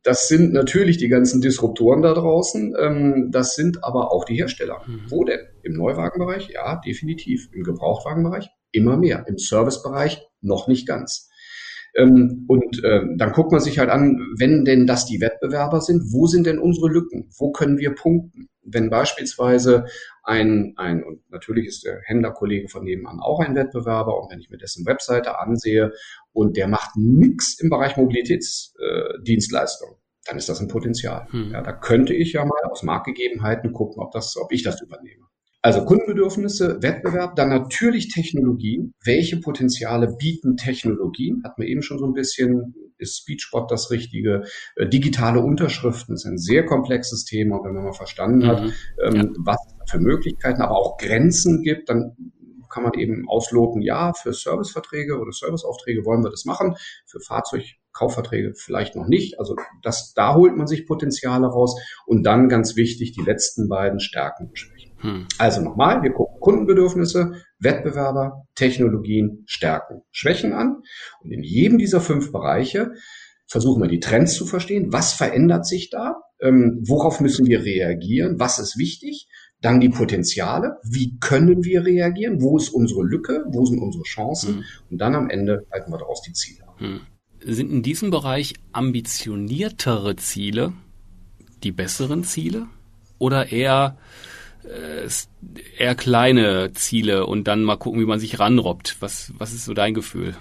Das 0.03 0.27
sind 0.27 0.53
natürlich 0.53 0.97
die 0.97 1.07
ganzen 1.07 1.41
Disruptoren 1.41 2.03
da 2.03 2.13
draußen. 2.13 2.75
Ähm, 2.79 3.29
das 3.31 3.55
sind 3.55 3.83
aber 3.83 4.11
auch 4.11 4.23
die 4.23 4.35
Hersteller. 4.35 4.83
Mhm. 4.85 5.01
Wo 5.09 5.23
denn? 5.23 5.39
Im 5.63 5.73
Neuwagenbereich? 5.73 6.49
Ja, 6.49 6.79
definitiv. 6.85 7.49
Im 7.51 7.63
Gebrauchtwagenbereich? 7.63 8.47
Immer 8.71 8.97
mehr. 8.97 9.25
Im 9.27 9.39
Servicebereich? 9.39 10.21
Noch 10.41 10.67
nicht 10.67 10.87
ganz. 10.87 11.29
Ähm, 11.95 12.45
und 12.47 12.83
äh, 12.83 13.01
dann 13.15 13.31
guckt 13.31 13.51
man 13.51 13.61
sich 13.61 13.79
halt 13.79 13.89
an, 13.89 14.19
wenn 14.37 14.65
denn 14.65 14.85
das 14.85 15.05
die 15.05 15.21
Wettbewerber 15.21 15.81
sind, 15.81 16.11
wo 16.11 16.27
sind 16.27 16.45
denn 16.45 16.59
unsere 16.59 16.89
Lücken? 16.89 17.29
Wo 17.37 17.51
können 17.51 17.77
wir 17.77 17.95
punkten? 17.95 18.49
Wenn 18.63 18.89
beispielsweise 18.89 19.85
ein, 20.23 20.73
ein 20.75 21.03
und 21.03 21.21
natürlich 21.29 21.67
ist 21.67 21.85
der 21.85 22.01
Händlerkollege 22.03 22.67
von 22.67 22.83
nebenan 22.83 23.19
auch 23.19 23.39
ein 23.39 23.55
Wettbewerber 23.55 24.19
und 24.19 24.31
wenn 24.31 24.39
ich 24.39 24.49
mir 24.49 24.57
dessen 24.57 24.85
Webseite 24.85 25.39
ansehe 25.39 25.93
und 26.33 26.57
der 26.57 26.67
macht 26.67 26.97
nichts 26.97 27.59
im 27.61 27.69
Bereich 27.69 27.95
Mobilitätsdienstleistung, 27.95 29.97
dann 30.25 30.37
ist 30.37 30.49
das 30.49 30.59
ein 30.59 30.67
Potenzial. 30.67 31.27
Hm. 31.29 31.51
Ja, 31.51 31.61
da 31.61 31.71
könnte 31.71 32.13
ich 32.13 32.33
ja 32.33 32.43
mal 32.43 32.63
aus 32.69 32.83
Marktgegebenheiten 32.83 33.71
gucken, 33.71 34.01
ob 34.01 34.11
das, 34.11 34.35
ob 34.35 34.51
ich 34.51 34.63
das 34.63 34.81
übernehme. 34.81 35.25
Also 35.65 35.83
Kundenbedürfnisse, 35.83 36.77
Wettbewerb, 36.83 37.35
dann 37.35 37.49
natürlich 37.49 38.09
Technologien. 38.09 38.93
Welche 39.03 39.37
Potenziale 39.37 40.15
bieten 40.15 40.57
Technologien? 40.57 41.41
Hat 41.43 41.57
man 41.57 41.65
eben 41.65 41.81
schon 41.81 41.97
so 41.97 42.05
ein 42.05 42.13
bisschen, 42.13 42.75
ist 42.99 43.17
Speechbot 43.21 43.71
das 43.71 43.89
Richtige? 43.89 44.43
Äh, 44.75 44.87
digitale 44.87 45.39
Unterschriften 45.39 46.13
ist 46.13 46.25
ein 46.25 46.37
sehr 46.37 46.67
komplexes 46.67 47.25
Thema. 47.25 47.61
Wenn 47.63 47.73
man 47.73 47.85
mal 47.85 47.93
verstanden 47.93 48.45
hat, 48.45 48.61
mhm. 48.61 48.73
ähm, 49.03 49.15
ja. 49.15 49.29
was 49.39 49.57
es 49.83 49.91
für 49.91 49.97
Möglichkeiten, 49.97 50.61
aber 50.61 50.77
auch 50.77 50.97
Grenzen 50.97 51.63
gibt, 51.63 51.89
dann 51.89 52.15
kann 52.69 52.83
man 52.83 52.93
eben 52.93 53.27
ausloten, 53.27 53.81
ja, 53.81 54.13
für 54.13 54.33
Serviceverträge 54.33 55.17
oder 55.17 55.31
Serviceaufträge 55.31 56.05
wollen 56.05 56.23
wir 56.23 56.29
das 56.29 56.45
machen, 56.45 56.75
für 57.07 57.19
Fahrzeugkaufverträge 57.21 58.53
vielleicht 58.53 58.95
noch 58.95 59.07
nicht. 59.07 59.39
Also 59.39 59.55
das, 59.81 60.13
da 60.13 60.35
holt 60.35 60.55
man 60.55 60.67
sich 60.67 60.85
Potenziale 60.85 61.47
raus 61.47 61.81
und 62.05 62.23
dann 62.23 62.49
ganz 62.49 62.75
wichtig, 62.75 63.13
die 63.13 63.23
letzten 63.23 63.67
beiden 63.67 63.99
Stärken. 63.99 64.51
Hm. 65.05 65.27
Also 65.37 65.61
nochmal, 65.61 66.01
wir 66.01 66.11
gucken 66.11 66.39
Kundenbedürfnisse, 66.39 67.41
Wettbewerber, 67.59 68.45
Technologien, 68.55 69.43
Stärken, 69.45 70.01
Schwächen 70.11 70.53
an. 70.53 70.81
Und 71.21 71.31
in 71.31 71.43
jedem 71.43 71.77
dieser 71.77 72.01
fünf 72.01 72.31
Bereiche 72.31 72.91
versuchen 73.47 73.81
wir 73.81 73.89
die 73.89 73.99
Trends 73.99 74.33
zu 74.33 74.45
verstehen. 74.45 74.91
Was 74.91 75.13
verändert 75.13 75.65
sich 75.65 75.89
da? 75.89 76.15
Ähm, 76.41 76.83
worauf 76.87 77.21
müssen 77.21 77.45
wir 77.45 77.63
reagieren? 77.63 78.39
Was 78.39 78.59
ist 78.59 78.77
wichtig? 78.77 79.27
Dann 79.61 79.79
die 79.79 79.89
Potenziale. 79.89 80.77
Wie 80.83 81.17
können 81.19 81.63
wir 81.63 81.85
reagieren? 81.85 82.41
Wo 82.41 82.57
ist 82.57 82.69
unsere 82.69 83.03
Lücke? 83.03 83.45
Wo 83.49 83.65
sind 83.65 83.79
unsere 83.79 84.03
Chancen? 84.03 84.55
Hm. 84.55 84.63
Und 84.91 84.97
dann 84.99 85.15
am 85.15 85.29
Ende 85.29 85.65
halten 85.71 85.91
wir 85.91 85.97
daraus 85.97 86.21
die 86.21 86.33
Ziele. 86.33 86.65
Hm. 86.77 87.01
Sind 87.41 87.71
in 87.71 87.83
diesem 87.83 88.09
Bereich 88.09 88.53
ambitioniertere 88.71 90.15
Ziele 90.15 90.73
die 91.63 91.71
besseren 91.71 92.23
Ziele? 92.23 92.67
Oder 93.17 93.51
eher 93.51 93.97
eher 95.77 95.95
kleine 95.95 96.71
Ziele 96.73 97.25
und 97.25 97.45
dann 97.45 97.63
mal 97.63 97.77
gucken, 97.77 98.01
wie 98.01 98.05
man 98.05 98.19
sich 98.19 98.39
ranrobbt. 98.39 98.97
Was, 98.99 99.31
was 99.37 99.53
ist 99.53 99.65
so 99.65 99.73
dein 99.73 99.93
Gefühl? 99.93 100.35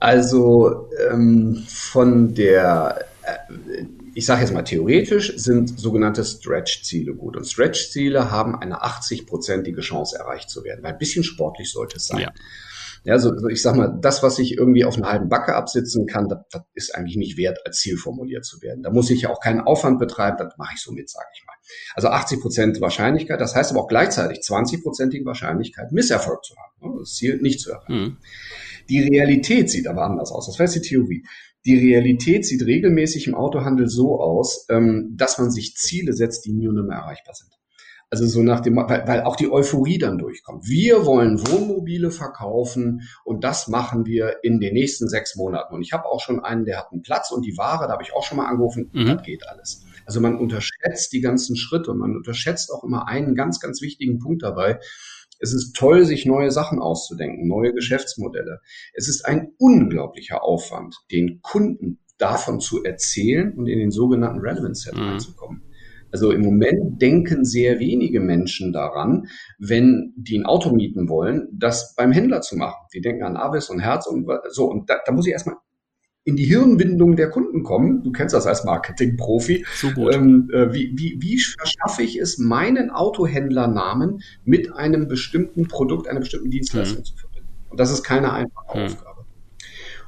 Also 0.00 0.88
ähm, 1.10 1.64
von 1.66 2.34
der, 2.34 3.06
äh, 3.22 3.84
ich 4.14 4.26
sage 4.26 4.42
jetzt 4.42 4.52
mal 4.52 4.62
theoretisch, 4.62 5.36
sind 5.36 5.78
sogenannte 5.78 6.24
Stretch-Ziele 6.24 7.14
gut. 7.14 7.36
Und 7.36 7.46
Stretch-Ziele 7.46 8.30
haben 8.30 8.56
eine 8.56 8.82
80-prozentige 8.82 9.80
Chance 9.80 10.18
erreicht 10.18 10.50
zu 10.50 10.62
werden. 10.64 10.82
Weil 10.82 10.92
ein 10.92 10.98
bisschen 10.98 11.24
sportlich 11.24 11.72
sollte 11.72 11.96
es 11.96 12.06
sein. 12.06 12.20
Ja. 12.20 12.32
Ja, 13.04 13.18
so, 13.18 13.36
so 13.36 13.48
ich 13.48 13.60
sag 13.60 13.76
mal, 13.76 13.98
das, 14.00 14.22
was 14.22 14.38
ich 14.38 14.56
irgendwie 14.56 14.84
auf 14.84 14.96
einer 14.96 15.08
halben 15.08 15.28
Backe 15.28 15.54
absitzen 15.54 16.06
kann, 16.06 16.26
das, 16.28 16.38
das 16.50 16.62
ist 16.72 16.94
eigentlich 16.94 17.16
nicht 17.16 17.36
wert, 17.36 17.58
als 17.66 17.78
Ziel 17.78 17.98
formuliert 17.98 18.46
zu 18.46 18.62
werden. 18.62 18.82
Da 18.82 18.90
muss 18.90 19.10
ich 19.10 19.22
ja 19.22 19.30
auch 19.30 19.40
keinen 19.40 19.60
Aufwand 19.60 19.98
betreiben, 19.98 20.38
das 20.38 20.56
mache 20.56 20.72
ich 20.74 20.80
so 20.80 20.90
mit, 20.90 21.10
sage 21.10 21.26
ich 21.34 21.44
mal. 21.46 21.54
Also 21.94 22.08
80 22.08 22.40
Prozent 22.40 22.80
Wahrscheinlichkeit, 22.80 23.40
das 23.40 23.54
heißt 23.54 23.72
aber 23.72 23.82
auch 23.82 23.88
gleichzeitig 23.88 24.38
20-prozentige 24.38 25.24
Wahrscheinlichkeit, 25.26 25.92
Misserfolg 25.92 26.42
zu 26.44 26.54
haben, 26.56 26.92
ne, 26.92 26.98
das 27.00 27.14
Ziel 27.14 27.38
nicht 27.42 27.60
zu 27.60 27.72
erreichen. 27.72 27.92
Mhm. 27.92 28.16
Die 28.88 29.00
Realität 29.00 29.70
sieht 29.70 29.86
aber 29.86 30.04
anders 30.04 30.30
aus. 30.30 30.46
Das 30.46 30.58
wäre 30.58 30.70
die 30.70 30.86
Theorie. 30.86 31.24
Die 31.66 31.78
Realität 31.78 32.44
sieht 32.44 32.62
regelmäßig 32.64 33.26
im 33.26 33.34
Autohandel 33.34 33.88
so 33.88 34.20
aus, 34.20 34.66
ähm, 34.70 35.14
dass 35.16 35.38
man 35.38 35.50
sich 35.50 35.74
Ziele 35.74 36.12
setzt, 36.12 36.44
die 36.44 36.52
nie 36.52 36.68
und 36.68 36.74
nimmer 36.74 36.94
erreichbar 36.94 37.34
sind. 37.34 37.50
Also 38.14 38.28
so 38.28 38.44
nach 38.44 38.60
dem, 38.60 38.76
weil, 38.76 39.08
weil 39.08 39.22
auch 39.22 39.34
die 39.34 39.50
Euphorie 39.50 39.98
dann 39.98 40.18
durchkommt. 40.18 40.68
Wir 40.68 41.04
wollen 41.04 41.40
Wohnmobile 41.40 42.12
verkaufen 42.12 43.08
und 43.24 43.42
das 43.42 43.66
machen 43.66 44.06
wir 44.06 44.36
in 44.44 44.60
den 44.60 44.72
nächsten 44.72 45.08
sechs 45.08 45.34
Monaten. 45.34 45.74
Und 45.74 45.82
ich 45.82 45.92
habe 45.92 46.04
auch 46.04 46.20
schon 46.20 46.38
einen, 46.38 46.64
der 46.64 46.78
hat 46.78 46.92
einen 46.92 47.02
Platz 47.02 47.32
und 47.32 47.44
die 47.44 47.56
Ware, 47.56 47.88
da 47.88 47.94
habe 47.94 48.04
ich 48.04 48.14
auch 48.14 48.22
schon 48.22 48.36
mal 48.36 48.46
angerufen, 48.46 48.88
mhm. 48.92 49.06
das 49.06 49.22
geht 49.24 49.48
alles. 49.48 49.84
Also 50.06 50.20
man 50.20 50.38
unterschätzt 50.38 51.12
die 51.12 51.22
ganzen 51.22 51.56
Schritte 51.56 51.90
und 51.90 51.98
man 51.98 52.14
unterschätzt 52.14 52.70
auch 52.70 52.84
immer 52.84 53.08
einen 53.08 53.34
ganz, 53.34 53.58
ganz 53.58 53.82
wichtigen 53.82 54.20
Punkt 54.20 54.44
dabei. 54.44 54.78
Es 55.40 55.52
ist 55.52 55.74
toll, 55.74 56.04
sich 56.04 56.24
neue 56.24 56.52
Sachen 56.52 56.78
auszudenken, 56.78 57.48
neue 57.48 57.72
Geschäftsmodelle. 57.72 58.60
Es 58.92 59.08
ist 59.08 59.26
ein 59.26 59.54
unglaublicher 59.58 60.44
Aufwand, 60.44 60.94
den 61.10 61.40
Kunden 61.42 61.98
davon 62.16 62.60
zu 62.60 62.84
erzählen 62.84 63.52
und 63.54 63.66
in 63.66 63.80
den 63.80 63.90
sogenannten 63.90 64.38
Relevance 64.38 64.82
Set 64.82 64.94
mhm. 64.94 65.02
reinzukommen. 65.02 65.62
Also 66.14 66.30
im 66.30 66.42
Moment 66.42 67.02
denken 67.02 67.44
sehr 67.44 67.80
wenige 67.80 68.20
Menschen 68.20 68.72
daran, 68.72 69.26
wenn 69.58 70.12
die 70.16 70.38
ein 70.38 70.46
Auto 70.46 70.70
mieten 70.70 71.08
wollen, 71.08 71.48
das 71.50 71.96
beim 71.96 72.12
Händler 72.12 72.40
zu 72.40 72.56
machen. 72.56 72.86
Die 72.94 73.00
denken 73.00 73.24
an 73.24 73.36
Avis 73.36 73.68
und 73.68 73.80
Herz 73.80 74.06
und 74.06 74.28
so. 74.50 74.66
Und 74.66 74.88
da, 74.88 75.00
da 75.04 75.10
muss 75.10 75.26
ich 75.26 75.32
erstmal 75.32 75.56
in 76.22 76.36
die 76.36 76.44
Hirnwindung 76.44 77.16
der 77.16 77.30
Kunden 77.30 77.64
kommen. 77.64 78.04
Du 78.04 78.12
kennst 78.12 78.32
das 78.32 78.46
als 78.46 78.62
Marketingprofi. 78.62 79.66
So 79.74 79.90
gut. 79.90 80.14
Ähm, 80.14 80.48
äh, 80.54 80.72
wie, 80.72 80.92
wie, 80.94 81.18
wie 81.20 81.36
verschaffe 81.40 82.04
ich 82.04 82.16
es, 82.20 82.38
meinen 82.38 82.90
Autohändlernamen 82.90 84.20
mit 84.44 84.72
einem 84.72 85.08
bestimmten 85.08 85.66
Produkt, 85.66 86.06
einer 86.06 86.20
bestimmten 86.20 86.52
Dienstleistung 86.52 87.00
mhm. 87.00 87.04
zu 87.06 87.16
verbinden? 87.16 87.48
Und 87.70 87.80
das 87.80 87.90
ist 87.90 88.04
keine 88.04 88.32
einfache 88.32 88.78
mhm. 88.78 88.84
Aufgabe. 88.84 89.13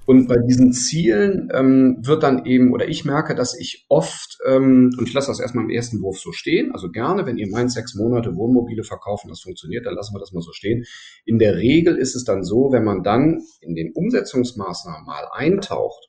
Und 0.07 0.29
bei 0.29 0.37
diesen 0.39 0.73
Zielen 0.73 1.51
ähm, 1.53 1.99
wird 2.01 2.23
dann 2.23 2.47
eben, 2.47 2.73
oder 2.73 2.89
ich 2.89 3.05
merke, 3.05 3.35
dass 3.35 3.59
ich 3.59 3.87
oft, 3.89 4.39
ähm, 4.47 4.95
und 4.97 5.09
ich 5.09 5.13
lasse 5.13 5.33
das 5.33 5.41
erstmal 5.41 5.65
im 5.65 5.71
ersten 5.71 6.01
Wurf 6.01 6.21
so 6.21 6.31
stehen, 6.31 6.71
also 6.73 6.91
gerne, 6.93 7.27
wenn 7.27 7.39
ihr 7.39 7.51
meint, 7.51 7.73
sechs 7.73 7.97
Monate 7.97 8.37
Wohnmobile 8.37 8.85
verkaufen, 8.85 9.29
das 9.29 9.41
funktioniert, 9.41 9.85
dann 9.85 9.95
lassen 9.95 10.15
wir 10.15 10.21
das 10.21 10.31
mal 10.31 10.43
so 10.43 10.53
stehen. 10.53 10.85
In 11.25 11.41
der 11.41 11.57
Regel 11.57 11.97
ist 11.97 12.15
es 12.15 12.23
dann 12.23 12.45
so, 12.45 12.71
wenn 12.71 12.85
man 12.85 13.03
dann 13.03 13.43
in 13.61 13.75
den 13.75 13.93
Umsetzungsmaßnahmen 13.95 15.05
mal 15.05 15.27
eintaucht 15.33 16.09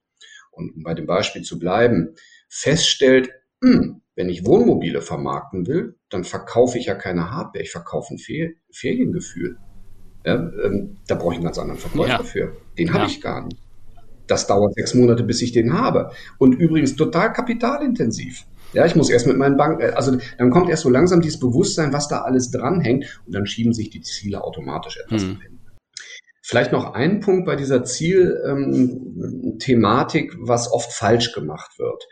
und 0.52 0.76
um 0.76 0.84
bei 0.84 0.94
dem 0.94 1.08
Beispiel 1.08 1.42
zu 1.42 1.58
bleiben, 1.58 2.14
feststellt, 2.50 3.32
mh, 3.62 3.80
hm, 3.80 4.02
wenn 4.16 4.30
ich 4.30 4.46
Wohnmobile 4.46 5.02
vermarkten 5.02 5.66
will, 5.66 5.96
dann 6.10 6.24
verkaufe 6.24 6.78
ich 6.78 6.86
ja 6.86 6.94
keine 6.94 7.32
Hardware, 7.32 7.64
ich 7.64 7.72
verkaufe 7.72 8.14
ein 8.14 8.20
Fer 8.20 8.52
Feriengefühl. 8.72 9.58
Ja, 10.24 10.36
ähm, 10.36 10.98
da 11.08 11.16
brauche 11.16 11.34
ich 11.34 11.38
einen 11.38 11.46
ganz 11.46 11.58
anderen 11.58 11.80
Verkäufer 11.80 12.10
ja. 12.10 12.24
für. 12.24 12.58
Den 12.78 12.88
ja. 12.88 12.94
habe 12.94 13.06
ich 13.08 13.22
gar 13.22 13.46
nicht 13.46 13.67
das 14.28 14.48
dauert 14.48 14.74
sechs 14.76 14.94
Monate, 14.94 15.24
bis 15.24 15.42
ich 15.42 15.52
den 15.52 15.74
habe. 15.74 16.12
Und 16.38 16.54
übrigens 16.54 16.96
total 16.96 17.34
kapitalintensiv. 17.34 18.46
Ja, 18.74 18.86
ich 18.86 18.96
muss 18.96 19.10
erst 19.10 19.28
mit 19.28 19.38
meinen 19.38 19.58
Banken, 19.58 19.82
äh, 19.82 19.94
also 19.96 20.18
dann 20.38 20.52
kommt 20.52 20.70
erst 20.70 20.84
so 20.84 20.90
langsam 20.90 21.22
dieses 21.22 21.40
Bewusstsein, 21.40 21.94
was 21.94 22.08
da 22.08 22.22
alles 22.22 22.52
dranhängt 22.52 23.20
und 23.26 23.34
dann 23.34 23.46
schieben 23.46 23.74
sich 23.74 23.90
die 23.90 24.02
Ziele 24.02 24.44
automatisch 24.44 24.98
etwas 24.98 25.24
hm. 25.24 25.40
hin. 25.40 25.60
Vielleicht 26.44 26.72
noch 26.72 26.94
ein 26.94 27.20
Punkt 27.20 27.46
bei 27.46 27.58
dieser 27.58 27.84
Zielthematik, 27.84 30.34
ähm, 30.34 30.40
was 30.42 30.72
oft 30.72 30.94
falsch 30.94 31.34
gemacht 31.34 31.78
wird. 31.78 32.08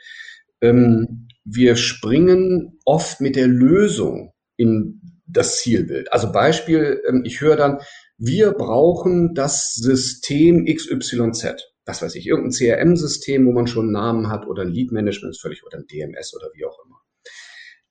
Ähm, 0.61 1.29
wir 1.45 1.77
springen 1.77 2.77
oft 2.83 3.21
mit 3.21 3.37
der 3.37 3.47
Lösung 3.47 4.33
in 4.57 5.01
das 5.27 5.59
Zielbild. 5.59 6.11
Also 6.11 6.31
Beispiel, 6.31 7.01
ähm, 7.07 7.21
ich 7.25 7.41
höre 7.41 7.55
dann, 7.55 7.79
wir 8.17 8.51
brauchen 8.51 9.33
das 9.35 9.75
System 9.75 10.65
XYZ. 10.65 11.74
Was 11.85 12.01
weiß 12.01 12.15
ich, 12.15 12.27
irgendein 12.27 12.51
CRM-System, 12.51 13.45
wo 13.45 13.51
man 13.51 13.67
schon 13.67 13.85
einen 13.85 13.93
Namen 13.93 14.29
hat 14.29 14.47
oder 14.47 14.63
ein 14.63 14.71
Lead-Management 14.71 15.35
ist 15.35 15.41
völlig 15.41 15.63
oder 15.63 15.77
ein 15.77 15.85
DMS 15.85 16.35
oder 16.35 16.49
wie 16.53 16.65
auch 16.65 16.77
immer. 16.85 16.99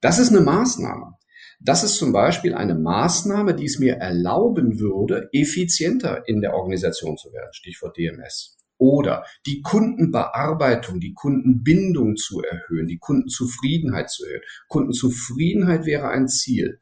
Das 0.01 0.19
ist 0.19 0.31
eine 0.31 0.41
Maßnahme. 0.41 1.15
Das 1.61 1.85
ist 1.85 1.97
zum 1.97 2.13
Beispiel 2.13 2.55
eine 2.55 2.75
Maßnahme, 2.75 3.55
die 3.55 3.65
es 3.65 3.79
mir 3.79 3.95
erlauben 3.95 4.79
würde, 4.81 5.29
effizienter 5.33 6.29
in 6.29 6.41
der 6.41 6.55
Organisation 6.55 7.17
zu 7.17 7.33
werden. 7.33 7.53
Stichwort 7.53 7.97
DMS. 7.97 8.59
Oder 8.77 9.25
die 9.47 9.63
Kundenbearbeitung, 9.63 11.01
die 11.01 11.15
Kundenbindung 11.15 12.17
zu 12.17 12.43
erhöhen, 12.43 12.89
die 12.89 12.99
Kundenzufriedenheit 12.99 14.11
zu 14.11 14.25
erhöhen. 14.25 14.43
Kundenzufriedenheit 14.69 15.87
wäre 15.87 16.09
ein 16.09 16.29
Ziel. 16.29 16.81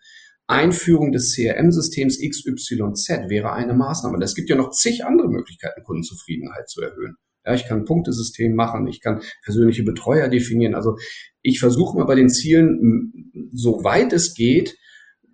Einführung 0.53 1.13
des 1.13 1.35
CRM-Systems 1.35 2.19
XYZ 2.19 3.29
wäre 3.29 3.53
eine 3.53 3.75
Maßnahme. 3.75 4.23
Es 4.23 4.35
gibt 4.35 4.51
ja 4.51 4.57
noch 4.57 4.71
zig 4.71 5.05
andere 5.05 5.29
Möglichkeiten, 5.29 5.83
Kundenzufriedenheit 5.83 6.69
zu 6.69 6.81
erhöhen. 6.83 7.17
Ja, 7.45 7.55
ich 7.55 7.67
kann 7.67 7.79
ein 7.79 7.85
Punktesystem 7.85 8.55
machen, 8.55 8.87
ich 8.87 9.01
kann 9.01 9.23
persönliche 9.43 9.83
Betreuer 9.83 10.29
definieren. 10.29 10.75
Also 10.75 10.97
ich 11.41 11.59
versuche 11.59 11.99
mal 11.99 12.05
bei 12.05 12.15
den 12.15 12.29
Zielen, 12.29 13.33
so 13.53 13.83
weit 13.83 14.13
es 14.13 14.35
geht, 14.35 14.77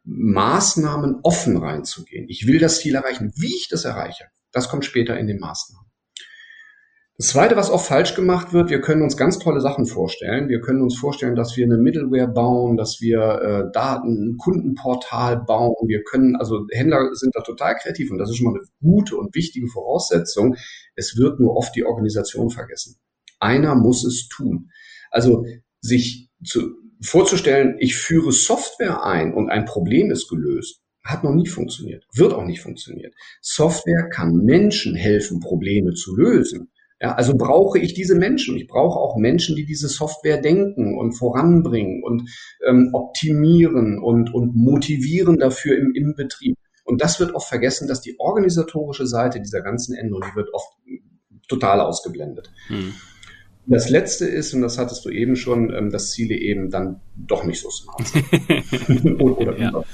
Maßnahmen 0.04 1.20
offen 1.22 1.58
reinzugehen. 1.58 2.26
Ich 2.28 2.46
will 2.46 2.58
das 2.58 2.80
Ziel 2.80 2.94
erreichen. 2.94 3.32
Wie 3.36 3.54
ich 3.54 3.68
das 3.68 3.84
erreiche, 3.84 4.24
das 4.52 4.70
kommt 4.70 4.86
später 4.86 5.18
in 5.18 5.26
den 5.26 5.38
Maßnahmen. 5.38 5.87
Das 7.20 7.30
Zweite, 7.30 7.56
was 7.56 7.68
auch 7.68 7.82
falsch 7.82 8.14
gemacht 8.14 8.52
wird, 8.52 8.70
wir 8.70 8.80
können 8.80 9.02
uns 9.02 9.16
ganz 9.16 9.40
tolle 9.40 9.60
Sachen 9.60 9.86
vorstellen. 9.86 10.48
Wir 10.48 10.60
können 10.60 10.82
uns 10.82 10.96
vorstellen, 10.96 11.34
dass 11.34 11.56
wir 11.56 11.64
eine 11.64 11.76
Middleware 11.76 12.28
bauen, 12.28 12.76
dass 12.76 13.00
wir 13.00 13.18
äh, 13.20 13.72
Daten, 13.72 14.28
ein 14.28 14.36
Kundenportal 14.36 15.42
bauen. 15.44 15.88
Wir 15.88 16.04
können, 16.04 16.36
also 16.36 16.64
Händler 16.70 17.12
sind 17.14 17.34
da 17.34 17.40
total 17.40 17.74
kreativ 17.74 18.12
und 18.12 18.18
das 18.18 18.30
ist 18.30 18.36
schon 18.36 18.52
mal 18.52 18.60
eine 18.60 18.68
gute 18.80 19.16
und 19.16 19.34
wichtige 19.34 19.66
Voraussetzung. 19.66 20.54
Es 20.94 21.16
wird 21.16 21.40
nur 21.40 21.56
oft 21.56 21.74
die 21.74 21.84
Organisation 21.84 22.50
vergessen. 22.50 23.00
Einer 23.40 23.74
muss 23.74 24.04
es 24.04 24.28
tun. 24.28 24.70
Also 25.10 25.44
sich 25.80 26.30
zu, 26.44 26.70
vorzustellen, 27.00 27.74
ich 27.80 27.96
führe 27.96 28.30
Software 28.30 29.02
ein 29.02 29.34
und 29.34 29.50
ein 29.50 29.64
Problem 29.64 30.12
ist 30.12 30.28
gelöst, 30.28 30.82
hat 31.02 31.24
noch 31.24 31.34
nie 31.34 31.48
funktioniert, 31.48 32.04
wird 32.14 32.32
auch 32.32 32.44
nicht 32.44 32.60
funktionieren. 32.60 33.10
Software 33.40 34.08
kann 34.08 34.36
Menschen 34.36 34.94
helfen, 34.94 35.40
Probleme 35.40 35.94
zu 35.94 36.14
lösen. 36.14 36.70
Ja, 37.00 37.14
also 37.14 37.36
brauche 37.36 37.78
ich 37.78 37.94
diese 37.94 38.16
Menschen. 38.16 38.56
Ich 38.56 38.66
brauche 38.66 38.98
auch 38.98 39.16
Menschen, 39.16 39.54
die 39.54 39.64
diese 39.64 39.88
Software 39.88 40.40
denken 40.40 40.98
und 40.98 41.12
voranbringen 41.12 42.02
und 42.02 42.28
ähm, 42.66 42.90
optimieren 42.92 43.98
und, 44.00 44.34
und 44.34 44.56
motivieren 44.56 45.38
dafür 45.38 45.78
im, 45.78 45.92
im 45.94 46.14
Betrieb. 46.16 46.56
Und 46.84 47.00
das 47.00 47.20
wird 47.20 47.34
oft 47.34 47.48
vergessen, 47.48 47.86
dass 47.86 48.00
die 48.00 48.18
organisatorische 48.18 49.06
Seite 49.06 49.40
dieser 49.40 49.60
ganzen 49.60 49.94
Änderung, 49.94 50.24
die 50.28 50.36
wird 50.36 50.52
oft 50.52 50.72
total 51.46 51.80
ausgeblendet. 51.80 52.50
Hm. 52.66 52.94
Das 53.70 53.90
letzte 53.90 54.24
ist, 54.24 54.54
und 54.54 54.62
das 54.62 54.78
hattest 54.78 55.04
du 55.04 55.10
eben 55.10 55.36
schon, 55.36 55.70
ähm, 55.72 55.90
dass 55.90 56.12
Ziele 56.12 56.34
eben 56.34 56.70
dann 56.70 57.00
doch 57.14 57.44
nicht 57.44 57.60
so 57.60 57.68
smart 57.70 58.08
sind. 58.08 59.20
oder, 59.20 59.58
ja, 59.58 59.84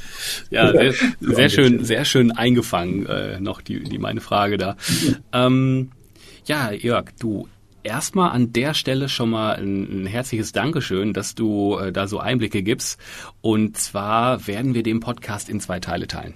ja 0.51 0.71
sehr, 0.71 0.95
sehr 1.21 1.49
schön, 1.49 1.85
sehr 1.85 2.05
schön 2.05 2.31
eingefangen, 2.31 3.05
äh, 3.07 3.41
noch 3.41 3.61
die, 3.61 3.83
die 3.83 3.99
meine 3.99 4.21
Frage 4.21 4.59
da. 4.59 4.77
ähm, 5.33 5.91
ja, 6.47 6.73
Jörg, 6.73 7.11
du 7.19 7.49
erstmal 7.83 8.31
an 8.31 8.53
der 8.53 8.75
Stelle 8.75 9.09
schon 9.09 9.31
mal 9.31 9.57
ein, 9.57 10.07
herzliches 10.07 10.53
Dankeschön, 10.53 11.13
dass 11.13 11.35
du 11.35 11.79
äh, 11.79 11.93
da 11.93 12.07
so 12.07 12.19
Einblicke 12.19 12.63
gibst. 12.63 12.99
Und 13.41 13.77
zwar 13.77 14.47
werden 14.47 14.75
wir 14.75 14.83
den 14.83 15.01
Podcast 15.01 15.49
in 15.49 15.61
zwei 15.61 15.81
Teile 15.81 16.07
teilen 16.07 16.35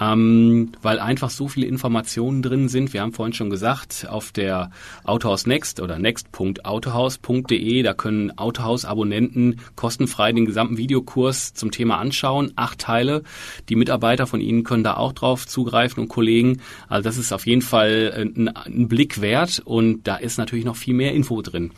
ähm, 0.00 0.72
weil 0.80 0.98
einfach 0.98 1.30
so 1.30 1.48
viele 1.48 1.66
Informationen 1.66 2.42
drin 2.42 2.68
sind. 2.68 2.92
Wir 2.92 3.02
haben 3.02 3.12
vorhin 3.12 3.34
schon 3.34 3.50
gesagt, 3.50 4.06
auf 4.08 4.32
der 4.32 4.70
Autohaus 5.04 5.46
Next 5.46 5.80
oder 5.80 5.98
next.autohaus.de, 5.98 7.82
da 7.82 7.92
können 7.92 8.36
Autohaus-Abonnenten 8.38 9.60
kostenfrei 9.76 10.32
den 10.32 10.46
gesamten 10.46 10.78
Videokurs 10.78 11.52
zum 11.52 11.70
Thema 11.70 11.98
anschauen. 11.98 12.52
Acht 12.56 12.78
Teile. 12.78 13.22
Die 13.68 13.76
Mitarbeiter 13.76 14.26
von 14.26 14.40
Ihnen 14.40 14.64
können 14.64 14.84
da 14.84 14.96
auch 14.96 15.12
drauf 15.12 15.46
zugreifen 15.46 16.02
und 16.02 16.08
Kollegen. 16.08 16.62
Also 16.88 17.04
das 17.08 17.18
ist 17.18 17.32
auf 17.32 17.46
jeden 17.46 17.62
Fall 17.62 18.12
ein, 18.16 18.48
ein 18.48 18.88
Blick 18.88 19.20
wert 19.20 19.60
und 19.64 20.06
da 20.06 20.16
ist 20.16 20.38
natürlich 20.38 20.64
noch 20.64 20.76
viel 20.76 20.94
mehr 20.94 21.12
Info 21.12 21.42
drin. 21.42 21.72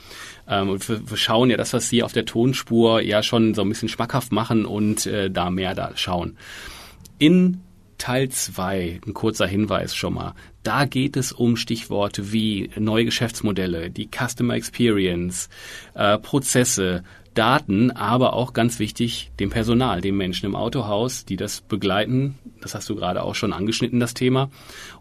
Ähm, 0.49 0.69
und 0.69 0.89
wir, 0.89 1.11
wir 1.11 1.17
schauen 1.17 1.51
ja 1.51 1.57
das, 1.57 1.73
was 1.73 1.89
Sie 1.89 2.03
auf 2.03 2.13
der 2.13 2.27
Tonspur 2.27 3.01
ja 3.01 3.23
schon 3.25 3.55
so 3.55 3.63
ein 3.63 3.69
bisschen 3.69 3.89
schmackhaft 3.89 4.31
machen 4.31 4.67
und 4.67 5.07
äh, 5.07 5.31
da 5.31 5.51
mehr 5.51 5.75
da 5.75 5.93
schauen. 5.97 6.37
In 7.19 7.64
Teil 8.05 8.29
2, 8.29 9.01
ein 9.07 9.15
kurzer 9.15 9.47
Hinweis 9.47 9.95
schon 9.95 10.13
mal. 10.13 10.35
Da 10.63 10.85
geht 10.85 11.17
es 11.17 11.33
um 11.33 11.57
Stichworte 11.57 12.35
wie 12.35 12.69
neue 12.79 13.07
Geschäftsmodelle, 13.07 13.91
die 13.91 14.11
Customer 14.11 14.57
Experience, 14.57 15.49
äh, 15.95 16.19
Prozesse, 16.19 17.03
Daten, 17.33 17.91
aber 17.93 18.35
auch 18.35 18.53
ganz 18.53 18.79
wichtig, 18.79 19.31
dem 19.41 19.49
Personal, 19.49 20.03
den 20.03 20.19
Menschen 20.19 20.45
im 20.45 20.55
Autohaus, 20.55 21.25
die 21.25 21.37
das 21.37 21.63
begleiten. 21.63 22.35
Das 22.61 22.75
hast 22.75 22.91
du 22.91 22.95
gerade 22.95 23.23
auch 23.23 23.35
schon 23.35 23.55
angeschnitten, 23.55 24.01
das 24.01 24.13
Thema. 24.13 24.51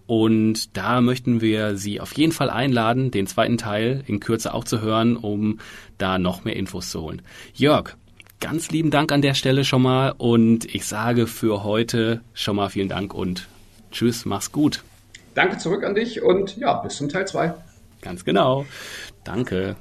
Und 0.08 0.78
da 0.78 1.02
möchten 1.02 1.42
wir 1.42 1.76
Sie 1.76 2.00
auf 2.00 2.14
jeden 2.14 2.32
Fall 2.32 2.50
einladen, 2.50 3.12
den 3.12 3.28
zweiten 3.28 3.58
Teil 3.58 4.06
in 4.08 4.22
Kürze 4.22 4.54
auch 4.54 4.64
zu 4.64 4.80
hören, 4.80 5.18
um 5.18 5.60
da 5.98 6.18
noch 6.20 6.46
mehr 6.46 6.56
Infos 6.56 6.90
zu 6.90 7.02
holen. 7.02 7.22
Jörg, 7.54 7.98
ganz 8.44 8.72
lieben 8.72 8.92
Dank 8.92 9.14
an 9.14 9.22
der 9.22 9.36
Stelle 9.36 9.64
schon 9.64 9.82
mal 9.82 10.14
und 10.18 10.66
ich 10.76 10.86
sage 10.86 11.28
für 11.28 11.64
heute 11.64 12.20
schon 12.34 12.58
mal 12.58 12.70
vielen 12.70 12.90
Dank 12.90 13.14
und 13.14 13.48
tschüss, 13.90 14.26
mach's 14.26 14.52
gut. 14.52 14.84
Danke 15.34 15.58
zurück 15.60 15.86
an 15.86 15.96
dich 15.96 16.22
und 16.22 16.58
ja, 16.58 16.74
bis 16.74 16.98
zum 16.98 17.08
Teil 17.08 17.26
2. 17.26 17.54
Ganz 18.02 18.26
genau. 18.26 18.66
Danke. 19.24 19.78